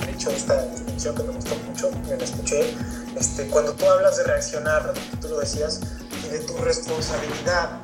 he 0.07 0.11
hecho 0.11 0.31
esta 0.31 0.67
distinción 0.67 1.15
que 1.15 1.23
me 1.23 1.33
gustó 1.33 1.57
mucho, 1.67 1.91
me 2.09 2.17
la 2.17 2.25
escuché. 2.25 2.75
Este, 3.19 3.47
cuando 3.49 3.73
tú 3.73 3.89
hablas 3.89 4.19
de 4.19 4.25
reaccionar, 4.25 4.93
tú 5.21 5.29
lo 5.29 5.41
decías, 5.41 5.81
y 6.27 6.29
de 6.29 6.41
tu 6.41 6.57
responsabilidad, 6.59 7.81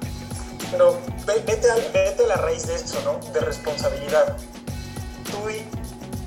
pero 0.70 0.98
vete 1.26 1.70
a, 1.70 1.74
vete 1.76 2.24
a 2.24 2.26
la 2.26 2.37
raíz 2.37 2.66
de 2.66 2.74
eso, 2.74 3.00
¿no? 3.02 3.18
De 3.32 3.40
responsabilidad. 3.40 4.37
Tú 5.30 5.48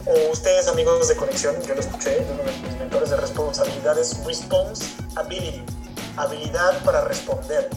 o 0.05 0.31
ustedes 0.31 0.67
amigos 0.67 1.07
de 1.07 1.15
conexión, 1.15 1.55
yo 1.63 1.73
lo 1.73 1.79
escuché, 1.79 2.25
uno 2.31 2.43
de 2.43 2.51
mis 2.51 2.77
mentores 2.77 3.09
de 3.09 3.17
responsabilidad 3.17 3.97
es 3.97 4.23
responsibility, 4.23 5.63
habilidad 6.15 6.83
para 6.83 7.01
responder. 7.05 7.69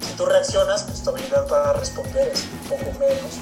Si 0.00 0.12
tú 0.14 0.26
reaccionas, 0.26 0.84
pues 0.84 1.02
tu 1.02 1.10
habilidad 1.10 1.46
para 1.46 1.74
responder 1.74 2.28
es 2.28 2.44
un 2.44 2.58
poco 2.70 2.98
menos, 2.98 3.34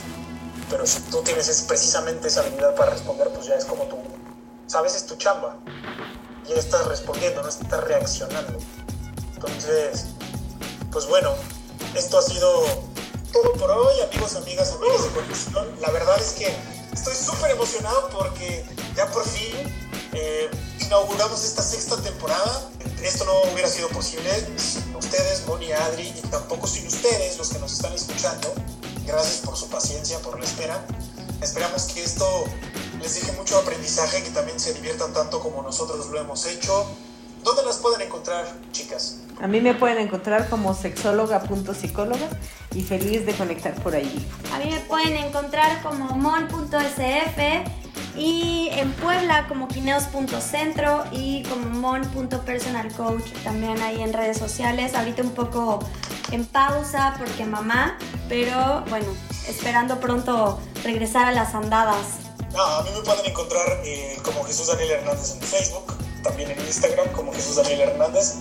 pero 0.68 0.86
si 0.86 1.00
tú 1.02 1.22
tienes 1.22 1.62
precisamente 1.62 2.28
esa 2.28 2.40
habilidad 2.40 2.74
para 2.74 2.90
responder, 2.90 3.28
pues 3.30 3.46
ya 3.46 3.54
es 3.54 3.64
como 3.64 3.84
tú, 3.84 3.98
sabes, 4.66 4.96
es 4.96 5.06
tu 5.06 5.14
chamba, 5.16 5.56
ya 6.48 6.56
estás 6.56 6.86
respondiendo, 6.86 7.42
no 7.42 7.48
estás 7.48 7.84
reaccionando. 7.84 8.58
Entonces, 9.34 10.06
pues 10.90 11.06
bueno, 11.06 11.34
esto 11.94 12.18
ha 12.18 12.22
sido 12.22 12.64
todo 13.32 13.52
por 13.52 13.70
hoy, 13.70 14.00
amigos, 14.00 14.34
amigas, 14.36 14.72
amigos 14.72 15.04
de 15.04 15.10
conexión. 15.10 15.68
La 15.80 15.90
verdad 15.90 16.16
es 16.18 16.32
que 16.32 16.54
estoy 16.94 17.14
súper 17.14 17.50
emocionado 17.50 18.09
porque 18.11 18.64
ya 18.96 19.11
por 19.11 19.26
fin 19.28 19.52
eh, 20.12 20.50
inauguramos 20.80 21.44
esta 21.44 21.62
sexta 21.62 22.00
temporada. 22.00 22.70
Esto 23.02 23.24
no 23.24 23.52
hubiera 23.52 23.68
sido 23.68 23.88
posible 23.88 24.30
sin 24.57 24.94
ustedes, 24.96 25.46
Moni, 25.46 25.72
Adri, 25.72 26.09
y 26.09 26.20
tampoco 26.28 26.66
sin 26.66 26.87
ustedes, 26.87 27.37
los 27.37 27.50
que 27.50 27.59
nos 27.59 27.72
están 27.72 27.92
escuchando. 27.92 28.54
Gracias 29.04 29.40
por 29.44 29.57
su 29.57 29.68
paciencia, 29.68 30.18
por 30.20 30.38
la 30.38 30.46
espera. 30.46 30.87
Esperamos 31.42 31.83
que 31.85 32.02
esto 32.02 32.44
les 33.02 33.14
deje 33.16 33.33
mucho 33.33 33.59
aprendizaje, 33.59 34.22
que 34.22 34.30
también 34.30 34.59
se 34.59 34.72
diviertan 34.72 35.12
tanto 35.12 35.40
como 35.40 35.62
nosotros 35.62 36.07
lo 36.07 36.18
hemos 36.18 36.46
hecho. 36.46 36.87
¿Dónde 37.44 37.62
las 37.62 37.76
pueden 37.76 38.00
encontrar, 38.00 38.46
chicas? 38.72 39.18
A 39.40 39.46
mí 39.46 39.61
me 39.61 39.74
pueden 39.74 39.98
encontrar 39.98 40.48
como 40.48 40.74
sexóloga.psicóloga 40.74 42.26
y 42.74 42.83
feliz 42.83 43.26
de 43.26 43.35
conectar 43.35 43.74
por 43.83 43.94
ahí. 43.94 44.26
A 44.52 44.59
mí 44.59 44.70
me 44.70 44.80
pueden 44.80 45.14
encontrar 45.16 45.83
como 45.83 46.07
mon.sf 46.16 47.38
y 48.16 48.68
en 48.72 48.90
Puebla 48.92 49.46
como 49.46 49.68
quineos.centro 49.68 51.04
y 51.12 51.42
como 51.42 51.68
mon.personalcoach 51.68 53.30
también 53.44 53.78
ahí 53.83 54.00
en 54.00 54.14
redes 54.14 54.38
sociales. 54.38 54.94
Ahorita 54.94 55.20
un 55.20 55.35
poco 55.35 55.80
en 56.33 56.46
pausa 56.46 57.14
porque 57.18 57.44
mamá, 57.44 57.98
pero 58.26 58.85
bueno, 58.88 59.07
esperando 59.46 60.00
pronto 60.00 60.59
regresar 60.83 61.26
a 61.26 61.33
las 61.33 61.54
andadas. 61.54 62.20
a 62.57 62.83
mí 62.85 62.90
me 62.94 63.02
pueden 63.02 63.26
encontrar 63.26 63.83
eh, 63.85 64.16
como 64.24 64.44
Jesús 64.44 64.68
Daniel 64.68 64.92
Hernández 64.92 65.35
en 65.35 65.40
Facebook, 65.42 66.03
también 66.24 66.50
en 66.50 66.58
Instagram 66.60 67.12
como 67.12 67.32
Jesús 67.32 67.56
Daniel 67.56 67.82
Hernández 67.82 68.38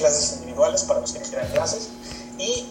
clases 0.00 0.38
individuales 0.38 0.82
para 0.84 1.00
los 1.00 1.12
que 1.12 1.20
quieran 1.20 1.46
clases. 1.52 1.90
Y 2.38 2.66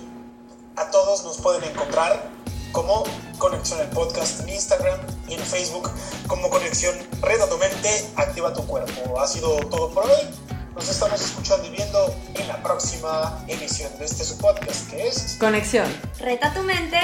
a 0.76 0.90
todos 0.90 1.24
nos 1.24 1.38
pueden 1.38 1.64
encontrar 1.64 2.30
como 2.72 3.04
Conexión 3.38 3.80
el 3.80 3.88
Podcast 3.90 4.42
en 4.42 4.50
Instagram 4.50 5.00
y 5.28 5.36
en 5.36 5.40
Facebook 5.40 5.90
como 6.28 6.50
Conexión 6.50 6.96
Reda 7.22 7.48
tu 7.48 7.58
Mente, 7.58 8.10
Activa 8.16 8.54
tu 8.54 8.66
Cuerpo. 8.66 9.20
Ha 9.20 9.28
sido 9.28 9.58
todo 9.68 9.92
por 9.92 10.06
hoy. 10.06 10.28
Nos 10.76 10.90
estamos 10.90 11.22
escuchando 11.22 11.68
y 11.68 11.72
viendo 11.72 12.16
en 12.36 12.48
la 12.48 12.62
próxima 12.64 13.44
emisión 13.48 13.96
de 13.98 14.06
este 14.06 14.24
su 14.24 14.38
podcast 14.38 14.90
que 14.90 15.08
es 15.08 15.38
Conexión. 15.40 15.88
Reta 16.20 16.54
tu 16.54 16.62
mente. 16.64 17.00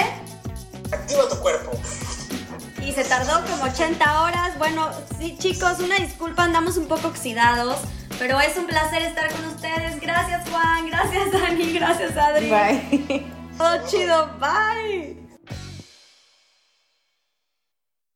Activa 0.91 1.27
tu 1.27 1.35
cuerpo. 1.37 1.71
Y 2.85 2.91
se 2.91 3.03
tardó 3.03 3.43
como 3.49 3.63
80 3.63 4.21
horas. 4.21 4.57
Bueno, 4.57 4.89
sí 5.19 5.35
chicos, 5.39 5.79
una 5.79 5.95
disculpa, 5.95 6.43
andamos 6.43 6.77
un 6.77 6.87
poco 6.87 7.07
oxidados. 7.07 7.77
Pero 8.19 8.39
es 8.39 8.55
un 8.57 8.65
placer 8.65 9.01
estar 9.01 9.31
con 9.31 9.45
ustedes. 9.45 9.99
Gracias 9.99 10.47
Juan, 10.49 10.87
gracias 10.87 11.31
Dani, 11.31 11.73
gracias 11.73 12.15
Adri. 12.15 12.49
Bye. 12.49 13.25
Todo 13.57 13.87
chido, 13.87 14.29
bye. 14.39 15.24